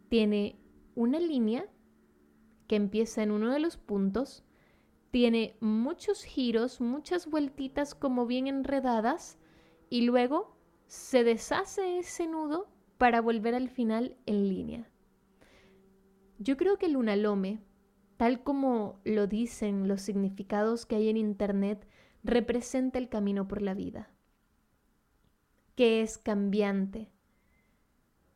Tiene 0.08 0.65
una 0.96 1.20
línea 1.20 1.68
que 2.66 2.74
empieza 2.74 3.22
en 3.22 3.30
uno 3.30 3.52
de 3.52 3.60
los 3.60 3.76
puntos, 3.76 4.42
tiene 5.12 5.56
muchos 5.60 6.24
giros, 6.24 6.80
muchas 6.80 7.30
vueltitas 7.30 7.94
como 7.94 8.26
bien 8.26 8.48
enredadas 8.48 9.38
y 9.88 10.02
luego 10.02 10.56
se 10.88 11.22
deshace 11.22 11.98
ese 11.98 12.26
nudo 12.26 12.68
para 12.98 13.20
volver 13.20 13.54
al 13.54 13.68
final 13.68 14.16
en 14.26 14.48
línea. 14.48 14.90
Yo 16.38 16.56
creo 16.56 16.78
que 16.78 16.86
el 16.86 16.96
unalome, 16.96 17.60
tal 18.16 18.42
como 18.42 19.00
lo 19.04 19.26
dicen 19.26 19.88
los 19.88 20.02
significados 20.02 20.86
que 20.86 20.96
hay 20.96 21.08
en 21.08 21.16
Internet, 21.16 21.86
representa 22.24 22.98
el 22.98 23.08
camino 23.08 23.46
por 23.46 23.62
la 23.62 23.74
vida, 23.74 24.10
que 25.76 26.02
es 26.02 26.18
cambiante, 26.18 27.10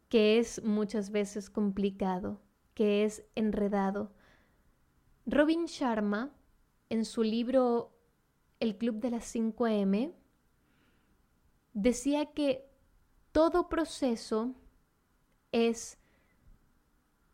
que 0.09 0.39
es 0.39 0.63
muchas 0.65 1.11
veces 1.11 1.51
complicado, 1.51 2.41
que 2.81 3.05
es 3.05 3.27
enredado. 3.35 4.11
Robin 5.27 5.67
Sharma, 5.67 6.33
en 6.89 7.05
su 7.05 7.23
libro 7.23 7.95
El 8.59 8.79
Club 8.79 9.01
de 9.01 9.11
las 9.11 9.35
5M, 9.35 10.15
decía 11.75 12.33
que 12.33 12.67
todo 13.33 13.69
proceso 13.69 14.55
es 15.53 15.99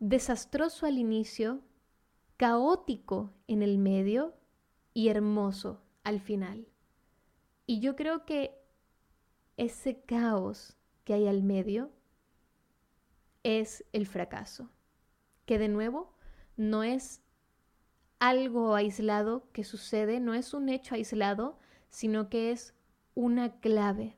desastroso 0.01 0.85
al 0.85 0.99
inicio, 0.99 1.61
caótico 2.37 3.33
en 3.47 3.63
el 3.63 3.79
medio 3.79 4.35
y 4.95 5.11
hermoso 5.11 5.81
al 6.03 6.19
final. 6.19 6.67
Y 7.67 7.79
yo 7.79 7.95
creo 7.95 8.27
que 8.27 8.61
ese 9.57 10.01
caos 10.01 10.77
que 11.05 11.15
hay 11.15 11.29
al 11.29 11.45
medio 11.45 11.93
es 13.45 13.85
el 13.93 14.09
fracaso, 14.09 14.73
que 15.47 15.59
de 15.59 15.69
nuevo 15.69 16.13
no 16.57 16.83
es 16.83 17.23
algo 18.19 18.75
aislado 18.75 19.49
que 19.53 19.65
sucede, 19.65 20.21
no 20.21 20.35
es 20.35 20.55
un 20.55 20.69
hecho 20.69 20.95
aislado, 20.95 21.59
sino 21.89 22.29
que 22.29 22.51
es 22.51 22.75
una 23.15 23.61
clave, 23.61 24.17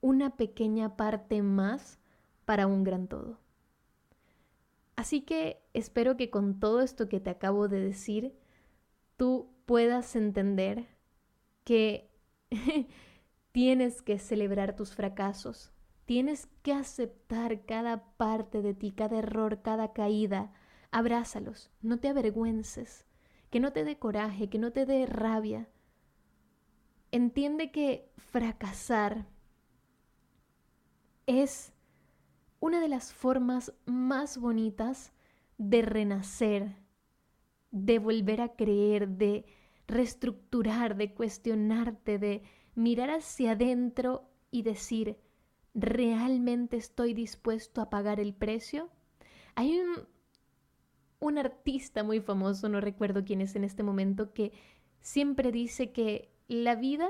una 0.00 0.36
pequeña 0.36 0.96
parte 0.96 1.42
más 1.42 1.98
para 2.44 2.66
un 2.66 2.84
gran 2.84 3.08
todo. 3.08 3.38
Así 4.96 5.22
que 5.22 5.62
espero 5.72 6.16
que 6.16 6.30
con 6.30 6.60
todo 6.60 6.80
esto 6.80 7.08
que 7.08 7.20
te 7.20 7.30
acabo 7.30 7.68
de 7.68 7.80
decir, 7.80 8.34
tú 9.16 9.50
puedas 9.66 10.16
entender 10.16 10.86
que 11.64 12.10
tienes 13.52 14.02
que 14.02 14.18
celebrar 14.18 14.76
tus 14.76 14.94
fracasos, 14.94 15.72
tienes 16.04 16.46
que 16.62 16.72
aceptar 16.72 17.64
cada 17.64 18.16
parte 18.16 18.62
de 18.62 18.74
ti, 18.74 18.92
cada 18.92 19.18
error, 19.18 19.62
cada 19.62 19.92
caída. 19.92 20.52
Abrázalos, 20.90 21.70
no 21.80 21.98
te 21.98 22.08
avergüences, 22.08 23.06
que 23.50 23.60
no 23.60 23.72
te 23.72 23.84
dé 23.84 23.98
coraje, 23.98 24.48
que 24.48 24.58
no 24.58 24.72
te 24.72 24.86
dé 24.86 25.06
rabia. 25.06 25.68
Entiende 27.10 27.70
que 27.70 28.10
fracasar 28.16 29.26
es 31.26 31.72
una 32.60 32.80
de 32.80 32.88
las 32.88 33.12
formas 33.12 33.72
más 33.86 34.38
bonitas 34.38 35.12
de 35.58 35.82
renacer, 35.82 36.76
de 37.70 37.98
volver 37.98 38.40
a 38.40 38.54
creer, 38.54 39.08
de 39.08 39.46
reestructurar, 39.86 40.96
de 40.96 41.14
cuestionarte, 41.14 42.18
de 42.18 42.42
mirar 42.74 43.10
hacia 43.10 43.52
adentro 43.52 44.30
y 44.50 44.62
decir, 44.62 45.18
¿realmente 45.74 46.76
estoy 46.76 47.14
dispuesto 47.14 47.80
a 47.80 47.90
pagar 47.90 48.20
el 48.20 48.34
precio? 48.34 48.90
Hay 49.54 49.78
un, 49.78 50.06
un 51.20 51.38
artista 51.38 52.02
muy 52.02 52.20
famoso, 52.20 52.68
no 52.68 52.80
recuerdo 52.80 53.24
quién 53.24 53.40
es 53.40 53.56
en 53.56 53.64
este 53.64 53.82
momento, 53.82 54.32
que 54.32 54.52
siempre 55.00 55.52
dice 55.52 55.92
que 55.92 56.30
la 56.48 56.74
vida 56.74 57.08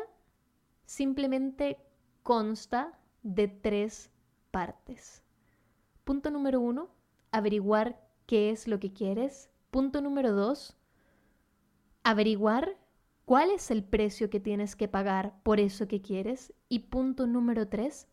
simplemente 0.84 1.78
consta 2.22 2.98
de 3.22 3.48
tres 3.48 4.10
partes. 4.50 5.22
Punto 6.04 6.30
número 6.30 6.60
uno, 6.60 6.90
averiguar 7.30 8.00
qué 8.26 8.50
es 8.50 8.68
lo 8.68 8.78
que 8.80 8.92
quieres. 8.92 9.50
Punto 9.70 10.00
número 10.00 10.32
dos, 10.32 10.76
averiguar 12.02 12.76
cuál 13.24 13.50
es 13.50 13.70
el 13.70 13.84
precio 13.84 14.28
que 14.28 14.40
tienes 14.40 14.76
que 14.76 14.88
pagar 14.88 15.40
por 15.42 15.60
eso 15.60 15.88
que 15.88 16.02
quieres. 16.02 16.52
Y 16.68 16.80
punto 16.80 17.26
número 17.26 17.68
tres, 17.68 18.08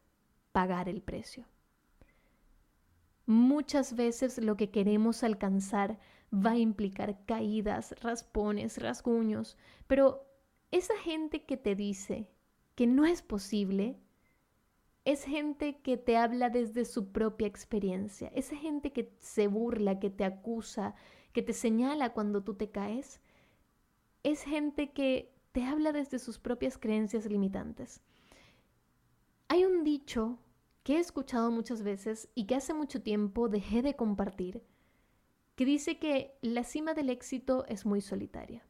pagar 0.59 0.89
el 0.89 1.01
precio. 1.01 1.45
Muchas 3.25 3.95
veces 3.95 4.39
lo 4.39 4.57
que 4.57 4.71
queremos 4.71 5.23
alcanzar 5.23 5.97
va 6.33 6.51
a 6.51 6.57
implicar 6.57 7.23
caídas, 7.25 7.95
raspones, 8.01 8.77
rasguños, 8.77 9.55
pero 9.87 10.27
esa 10.71 10.97
gente 10.97 11.45
que 11.45 11.55
te 11.55 11.75
dice 11.75 12.27
que 12.75 12.87
no 12.87 13.05
es 13.05 13.21
posible, 13.21 14.01
es 15.05 15.23
gente 15.23 15.79
que 15.81 15.95
te 15.95 16.17
habla 16.17 16.49
desde 16.49 16.83
su 16.83 17.13
propia 17.13 17.47
experiencia, 17.47 18.29
esa 18.35 18.57
gente 18.57 18.91
que 18.91 19.13
se 19.19 19.47
burla, 19.47 19.97
que 20.01 20.09
te 20.09 20.25
acusa, 20.25 20.93
que 21.31 21.41
te 21.41 21.53
señala 21.53 22.11
cuando 22.11 22.43
tú 22.43 22.55
te 22.55 22.69
caes, 22.69 23.21
es 24.23 24.43
gente 24.43 24.91
que 24.91 25.33
te 25.53 25.63
habla 25.63 25.93
desde 25.93 26.19
sus 26.19 26.37
propias 26.37 26.77
creencias 26.77 27.25
limitantes. 27.27 28.01
Hay 29.51 29.65
un 29.65 29.83
dicho 29.83 30.37
que 30.89 30.95
he 30.95 30.99
escuchado 30.99 31.51
muchas 31.51 31.83
veces 31.83 32.29
y 32.33 32.45
que 32.45 32.55
hace 32.55 32.73
mucho 32.73 33.03
tiempo 33.03 33.47
dejé 33.47 33.83
de 33.83 33.95
compartir, 33.95 34.63
que 35.55 35.63
dice 35.63 35.99
que 35.99 36.35
la 36.41 36.63
cima 36.63 36.95
del 36.95 37.11
éxito 37.11 37.63
es 37.67 37.85
muy 37.85 38.01
solitaria. 38.01 38.65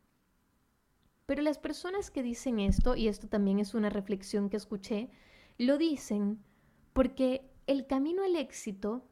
Pero 1.25 1.41
las 1.43 1.58
personas 1.58 2.12
que 2.12 2.21
dicen 2.21 2.60
esto, 2.60 2.97
y 2.97 3.08
esto 3.08 3.29
también 3.29 3.60
es 3.60 3.73
una 3.73 3.89
reflexión 3.89 4.49
que 4.49 4.58
escuché, 4.58 5.10
lo 5.58 5.77
dicen 5.77 6.43
porque 6.91 7.49
el 7.67 7.88
camino 7.88 8.25
al 8.25 8.36
éxito 8.36 9.08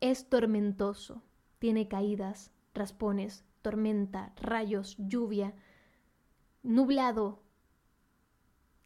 es 0.00 0.28
tormentoso, 0.28 1.22
tiene 1.60 1.86
caídas, 1.86 2.50
raspones, 2.74 3.44
tormenta, 3.62 4.32
rayos, 4.34 4.96
lluvia, 4.98 5.54
nublado, 6.64 7.44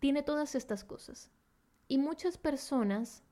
tiene 0.01 0.23
todas 0.23 0.55
estas 0.55 0.85
cosas. 0.85 1.31
Y 1.91 1.99
muchas 1.99 2.39
personas 2.39 3.25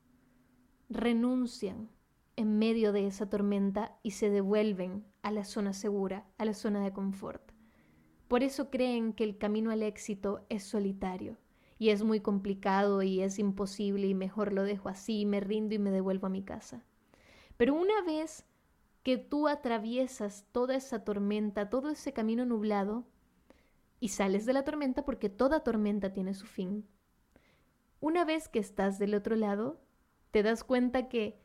renuncian 0.89 1.89
en 2.35 2.59
medio 2.59 2.91
de 2.91 3.07
esa 3.07 3.29
tormenta 3.29 3.97
y 4.03 4.11
se 4.11 4.29
devuelven 4.29 5.05
a 5.21 5.31
la 5.31 5.45
zona 5.45 5.71
segura, 5.71 6.25
a 6.37 6.43
la 6.43 6.53
zona 6.53 6.83
de 6.83 6.91
confort. 6.91 7.53
Por 8.27 8.43
eso 8.43 8.69
creen 8.69 9.13
que 9.13 9.23
el 9.23 9.37
camino 9.37 9.71
al 9.71 9.81
éxito 9.81 10.45
es 10.49 10.63
solitario 10.63 11.37
y 11.77 11.91
es 11.91 12.03
muy 12.03 12.19
complicado 12.19 13.01
y 13.01 13.21
es 13.21 13.39
imposible 13.39 14.07
y 14.07 14.13
mejor 14.13 14.51
lo 14.51 14.63
dejo 14.63 14.89
así, 14.89 15.25
me 15.25 15.39
rindo 15.39 15.73
y 15.75 15.79
me 15.79 15.89
devuelvo 15.89 16.27
a 16.27 16.29
mi 16.29 16.43
casa. 16.43 16.83
Pero 17.55 17.73
una 17.73 18.01
vez 18.01 18.45
que 19.03 19.17
tú 19.17 19.47
atraviesas 19.47 20.45
toda 20.51 20.75
esa 20.75 21.05
tormenta, 21.05 21.69
todo 21.69 21.91
ese 21.91 22.11
camino 22.11 22.45
nublado, 22.45 23.05
y 24.01 24.09
sales 24.09 24.45
de 24.45 24.51
la 24.51 24.65
tormenta 24.65 25.05
porque 25.05 25.29
toda 25.29 25.63
tormenta 25.63 26.11
tiene 26.11 26.33
su 26.33 26.45
fin. 26.45 26.85
Una 27.99 28.25
vez 28.25 28.47
que 28.47 28.59
estás 28.59 28.99
del 28.99 29.13
otro 29.13 29.35
lado, 29.35 29.81
te 30.31 30.43
das 30.43 30.63
cuenta 30.63 31.09
que 31.09 31.41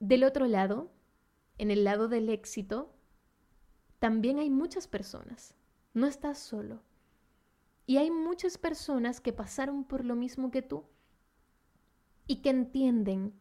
del 0.00 0.24
otro 0.24 0.46
lado, 0.46 0.92
en 1.58 1.70
el 1.70 1.84
lado 1.84 2.08
del 2.08 2.28
éxito, 2.28 2.94
también 3.98 4.38
hay 4.38 4.50
muchas 4.50 4.86
personas. 4.86 5.54
No 5.94 6.06
estás 6.06 6.38
solo. 6.38 6.82
Y 7.86 7.96
hay 7.96 8.10
muchas 8.10 8.58
personas 8.58 9.20
que 9.20 9.32
pasaron 9.32 9.84
por 9.84 10.04
lo 10.04 10.14
mismo 10.14 10.50
que 10.50 10.62
tú 10.62 10.84
y 12.26 12.42
que 12.42 12.50
entienden 12.50 13.40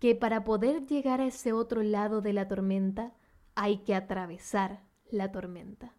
que 0.00 0.14
para 0.14 0.44
poder 0.44 0.86
llegar 0.86 1.20
a 1.20 1.26
ese 1.26 1.52
otro 1.52 1.82
lado 1.82 2.20
de 2.20 2.32
la 2.32 2.48
tormenta 2.48 3.14
hay 3.54 3.78
que 3.84 3.94
atravesar 3.94 4.82
la 5.10 5.30
tormenta. 5.30 5.94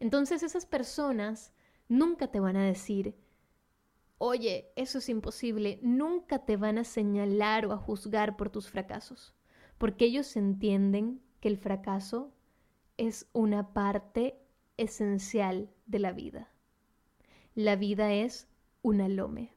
Entonces 0.00 0.42
esas 0.42 0.66
personas 0.66 1.52
nunca 1.88 2.28
te 2.28 2.40
van 2.40 2.56
a 2.56 2.64
decir, 2.64 3.16
oye, 4.18 4.72
eso 4.76 4.98
es 4.98 5.08
imposible, 5.08 5.78
nunca 5.82 6.44
te 6.44 6.56
van 6.56 6.78
a 6.78 6.84
señalar 6.84 7.66
o 7.66 7.72
a 7.72 7.78
juzgar 7.78 8.36
por 8.36 8.50
tus 8.50 8.68
fracasos, 8.68 9.34
porque 9.78 10.04
ellos 10.04 10.36
entienden 10.36 11.20
que 11.40 11.48
el 11.48 11.56
fracaso 11.56 12.32
es 12.96 13.28
una 13.32 13.72
parte 13.72 14.38
esencial 14.76 15.70
de 15.86 15.98
la 16.00 16.12
vida. 16.12 16.50
La 17.54 17.76
vida 17.76 18.12
es 18.12 18.48
un 18.82 19.00
alome. 19.00 19.52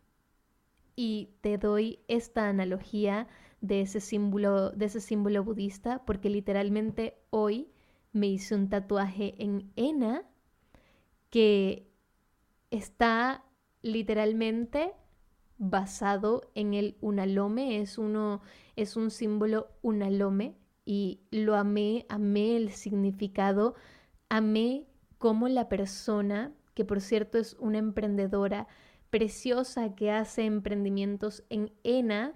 Y 0.96 1.30
te 1.42 1.58
doy 1.58 2.00
esta 2.08 2.48
analogía 2.48 3.28
de 3.62 3.82
ese 3.82 4.00
símbolo, 4.00 4.72
de 4.72 4.86
ese 4.86 5.02
símbolo 5.02 5.44
budista, 5.44 6.04
porque 6.06 6.30
literalmente 6.30 7.18
hoy 7.30 7.72
me 8.12 8.28
hice 8.28 8.56
un 8.56 8.70
tatuaje 8.70 9.36
en 9.38 9.72
henna 9.76 10.24
que 11.30 11.88
está 12.72 13.46
literalmente 13.82 14.94
basado 15.58 16.50
en 16.56 16.74
el 16.74 16.98
unalome, 17.02 17.82
es, 17.82 17.98
uno, 17.98 18.42
es 18.76 18.96
un 18.96 19.12
símbolo 19.12 19.70
unalome 19.82 20.56
y 20.86 21.22
lo 21.30 21.56
amé, 21.56 22.06
amé 22.10 22.58
el 22.58 22.72
significado, 22.72 23.76
amé 24.30 24.88
como 25.20 25.48
la 25.48 25.70
persona, 25.70 26.52
que 26.74 26.84
por 26.84 27.00
cierto 27.00 27.38
es 27.38 27.56
una 27.60 27.78
emprendedora 27.78 28.68
preciosa 29.12 29.94
que 29.94 30.10
hace 30.10 30.46
emprendimientos 30.46 31.44
en 31.50 31.72
ENA, 31.84 32.34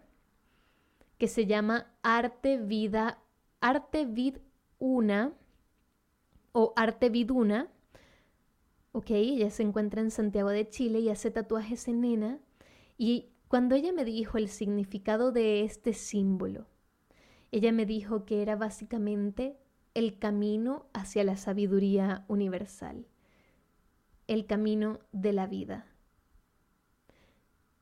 que 1.17 1.27
se 1.27 1.47
llama 1.47 1.87
Arte 2.03 2.57
Vida, 2.57 3.19
Arte 3.61 4.05
Vid 4.05 4.37
Una 4.77 5.33
o 6.51 6.73
Arte 6.75 7.09
Viduna, 7.09 7.71
¿ok? 8.95 9.11
Ella 9.11 9.49
se 9.49 9.61
encuentra 9.61 9.99
en 9.99 10.09
Santiago 10.09 10.49
de 10.51 10.69
Chile 10.69 11.01
y 11.01 11.09
hace 11.09 11.29
tatuajes 11.29 11.89
en 11.89 11.99
nena. 11.99 12.39
Y 12.97 13.33
cuando 13.49 13.75
ella 13.75 13.91
me 13.91 14.05
dijo 14.05 14.37
el 14.37 14.47
significado 14.47 15.33
de 15.33 15.65
este 15.65 15.91
símbolo, 15.91 16.65
ella 17.51 17.73
me 17.73 17.85
dijo 17.85 18.23
que 18.23 18.41
era 18.41 18.55
básicamente 18.55 19.59
el 19.95 20.17
camino 20.17 20.85
hacia 20.93 21.25
la 21.25 21.35
sabiduría 21.35 22.23
universal, 22.29 23.05
el 24.27 24.45
camino 24.45 25.01
de 25.11 25.33
la 25.33 25.45
vida. 25.45 25.87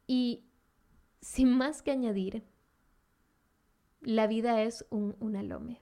Y 0.07 0.47
sin 1.21 1.55
más 1.55 1.83
que 1.83 1.91
añadir, 1.91 2.43
la 4.01 4.25
vida 4.25 4.63
es 4.63 4.83
un, 4.89 5.15
un 5.19 5.35
alome, 5.35 5.79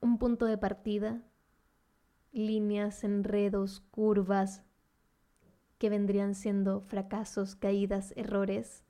un 0.00 0.16
punto 0.16 0.46
de 0.46 0.56
partida 0.56 1.22
líneas, 2.32 3.04
enredos, 3.04 3.80
curvas, 3.90 4.62
que 5.78 5.90
vendrían 5.90 6.34
siendo 6.34 6.80
fracasos, 6.80 7.56
caídas, 7.56 8.12
errores. 8.16 8.84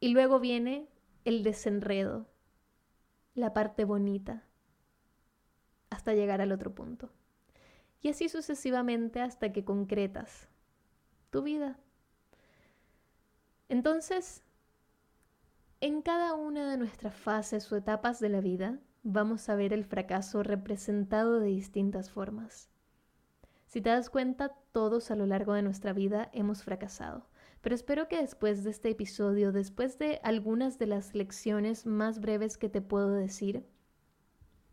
Y 0.00 0.08
luego 0.08 0.40
viene 0.40 0.88
el 1.24 1.42
desenredo, 1.42 2.26
la 3.34 3.52
parte 3.52 3.84
bonita, 3.84 4.44
hasta 5.90 6.14
llegar 6.14 6.40
al 6.40 6.52
otro 6.52 6.74
punto. 6.74 7.10
Y 8.00 8.08
así 8.08 8.28
sucesivamente 8.28 9.20
hasta 9.20 9.52
que 9.52 9.64
concretas 9.64 10.48
tu 11.30 11.42
vida. 11.42 11.78
Entonces, 13.68 14.42
en 15.80 16.02
cada 16.02 16.34
una 16.34 16.70
de 16.70 16.76
nuestras 16.76 17.14
fases 17.14 17.70
o 17.72 17.76
etapas 17.76 18.20
de 18.20 18.28
la 18.28 18.40
vida, 18.40 18.78
vamos 19.04 19.50
a 19.50 19.54
ver 19.54 19.72
el 19.74 19.84
fracaso 19.84 20.42
representado 20.42 21.38
de 21.38 21.48
distintas 21.48 22.10
formas. 22.10 22.70
Si 23.66 23.80
te 23.80 23.90
das 23.90 24.08
cuenta, 24.08 24.56
todos 24.72 25.10
a 25.10 25.16
lo 25.16 25.26
largo 25.26 25.52
de 25.52 25.62
nuestra 25.62 25.92
vida 25.92 26.30
hemos 26.32 26.64
fracasado, 26.64 27.28
pero 27.60 27.74
espero 27.74 28.08
que 28.08 28.20
después 28.20 28.64
de 28.64 28.70
este 28.70 28.90
episodio, 28.90 29.52
después 29.52 29.98
de 29.98 30.20
algunas 30.22 30.78
de 30.78 30.86
las 30.86 31.14
lecciones 31.14 31.86
más 31.86 32.18
breves 32.18 32.56
que 32.56 32.68
te 32.68 32.80
puedo 32.80 33.12
decir, 33.12 33.66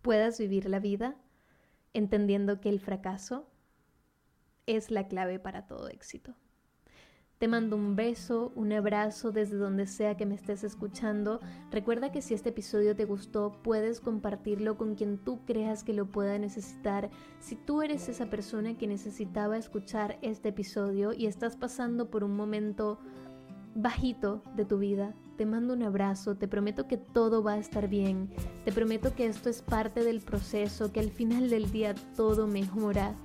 puedas 0.02 0.39
vivir 0.39 0.70
la 0.70 0.80
vida 0.80 1.17
entendiendo 1.94 2.62
que 2.62 2.70
el 2.70 2.80
fracaso 2.80 3.50
es 4.65 4.91
la 4.91 5.08
clave 5.08 5.39
para 5.39 5.67
todo 5.67 5.89
éxito. 5.89 6.36
Te 7.41 7.47
mando 7.47 7.75
un 7.75 7.95
beso, 7.95 8.51
un 8.54 8.71
abrazo 8.71 9.32
desde 9.32 9.58
donde 9.58 9.88
sea 9.88 10.15
que 10.15 10.27
me 10.27 10.36
estés 10.36 10.63
escuchando. 10.63 11.39
Recuerda 11.71 12.12
que 12.12 12.21
si 12.21 12.36
este 12.36 12.49
episodio 12.49 12.95
te 12.95 13.06
gustó, 13.06 13.51
puedes 13.63 13.99
compartirlo 13.99 14.77
con 14.77 14.93
quien 14.93 15.17
tú 15.17 15.39
creas 15.43 15.84
que 15.84 15.93
lo 15.93 16.06
pueda 16.06 16.38
necesitar. 16.38 17.10
Si 17.39 17.56
tú 17.56 17.82
eres 17.82 18.08
esa 18.10 18.27
persona 18.27 18.77
que 18.77 18.86
necesitaba 18.86 19.58
escuchar 19.58 20.19
este 20.21 20.49
episodio 20.49 21.13
y 21.13 21.25
estás 21.25 21.56
pasando 21.56 22.12
por 22.12 22.23
un 22.23 22.36
momento 22.36 22.99
bajito 23.73 24.43
de 24.56 24.65
tu 24.65 24.77
vida, 24.77 25.15
te 25.36 25.47
mando 25.47 25.73
un 25.73 25.82
abrazo, 25.82 26.38
te 26.38 26.47
prometo 26.47 26.88
que 26.88 26.97
todo 26.97 27.41
va 27.41 27.54
a 27.54 27.58
estar 27.58 27.88
bien, 27.88 28.30
te 28.65 28.71
prometo 28.71 29.15
que 29.15 29.25
esto 29.25 29.49
es 29.49 29.63
parte 29.63 30.04
del 30.04 30.21
proceso, 30.21 30.91
que 30.91 30.99
al 30.99 31.10
final 31.10 31.49
del 31.49 31.71
día 31.71 31.95
todo 32.15 32.45
mejora, 32.45 33.15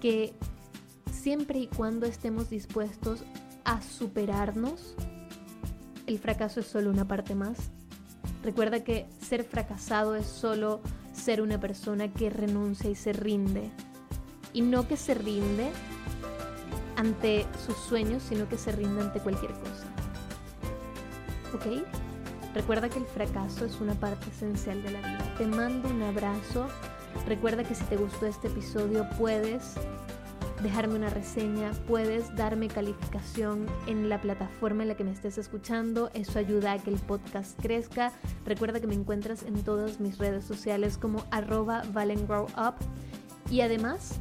que 0.00 0.32
siempre 1.10 1.58
y 1.58 1.66
cuando 1.66 2.06
estemos 2.06 2.48
dispuestos 2.48 3.24
a 3.68 3.82
superarnos, 3.82 4.94
el 6.06 6.18
fracaso 6.18 6.60
es 6.60 6.66
solo 6.66 6.88
una 6.88 7.06
parte 7.06 7.34
más. 7.34 7.58
Recuerda 8.42 8.82
que 8.82 9.06
ser 9.20 9.44
fracasado 9.44 10.16
es 10.16 10.26
solo 10.26 10.80
ser 11.12 11.42
una 11.42 11.60
persona 11.60 12.08
que 12.10 12.30
renuncia 12.30 12.88
y 12.88 12.94
se 12.94 13.12
rinde. 13.12 13.70
Y 14.54 14.62
no 14.62 14.88
que 14.88 14.96
se 14.96 15.12
rinde 15.12 15.70
ante 16.96 17.44
sus 17.66 17.76
sueños, 17.76 18.22
sino 18.22 18.48
que 18.48 18.56
se 18.56 18.72
rinde 18.72 19.02
ante 19.02 19.20
cualquier 19.20 19.52
cosa. 19.52 19.86
¿Ok? 21.54 21.84
Recuerda 22.54 22.88
que 22.88 23.00
el 23.00 23.06
fracaso 23.06 23.66
es 23.66 23.82
una 23.82 23.92
parte 23.92 24.30
esencial 24.30 24.82
de 24.82 24.92
la 24.92 25.00
vida. 25.00 25.34
Te 25.36 25.46
mando 25.46 25.90
un 25.90 26.02
abrazo. 26.04 26.68
Recuerda 27.26 27.64
que 27.64 27.74
si 27.74 27.84
te 27.84 27.98
gustó 27.98 28.24
este 28.24 28.48
episodio 28.48 29.06
puedes 29.18 29.74
dejarme 30.62 30.96
una 30.96 31.10
reseña, 31.10 31.72
puedes 31.86 32.34
darme 32.34 32.68
calificación 32.68 33.66
en 33.86 34.08
la 34.08 34.20
plataforma 34.20 34.82
en 34.82 34.88
la 34.88 34.96
que 34.96 35.04
me 35.04 35.12
estés 35.12 35.38
escuchando. 35.38 36.10
Eso 36.14 36.38
ayuda 36.38 36.72
a 36.72 36.78
que 36.78 36.90
el 36.90 36.98
podcast 36.98 37.60
crezca. 37.60 38.12
Recuerda 38.44 38.80
que 38.80 38.86
me 38.86 38.94
encuentras 38.94 39.42
en 39.42 39.62
todas 39.62 40.00
mis 40.00 40.18
redes 40.18 40.44
sociales 40.44 40.98
como 40.98 41.24
arroba 41.30 41.82
valengrowup. 41.92 42.74
Y 43.50 43.60
además, 43.60 44.18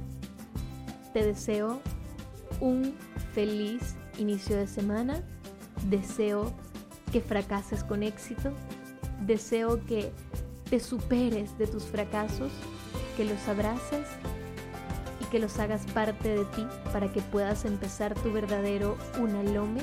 te 1.13 1.23
deseo 1.23 1.79
un 2.59 2.95
feliz 3.33 3.95
inicio 4.17 4.55
de 4.55 4.67
semana. 4.67 5.23
Deseo 5.89 6.53
que 7.11 7.21
fracases 7.21 7.83
con 7.83 8.03
éxito. 8.03 8.53
Deseo 9.25 9.83
que 9.85 10.11
te 10.69 10.79
superes 10.79 11.57
de 11.57 11.65
tus 11.65 11.83
fracasos, 11.85 12.51
que 13.15 13.25
los 13.25 13.47
abraces 13.47 14.05
que 15.29 15.39
los 15.39 15.59
hagas 15.59 15.85
parte 15.93 16.29
de 16.29 16.45
ti 16.45 16.65
para 16.91 17.11
que 17.11 17.21
puedas 17.21 17.65
empezar 17.65 18.13
tu 18.15 18.31
verdadero 18.31 18.97
unalome 19.19 19.81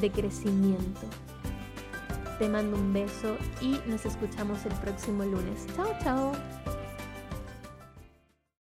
de 0.00 0.10
crecimiento. 0.10 1.00
Te 2.38 2.48
mando 2.48 2.76
un 2.76 2.92
beso 2.92 3.36
y 3.60 3.78
nos 3.86 4.04
escuchamos 4.04 4.64
el 4.66 4.72
próximo 4.74 5.24
lunes. 5.24 5.66
Chao, 5.76 5.94
chao. 6.02 6.73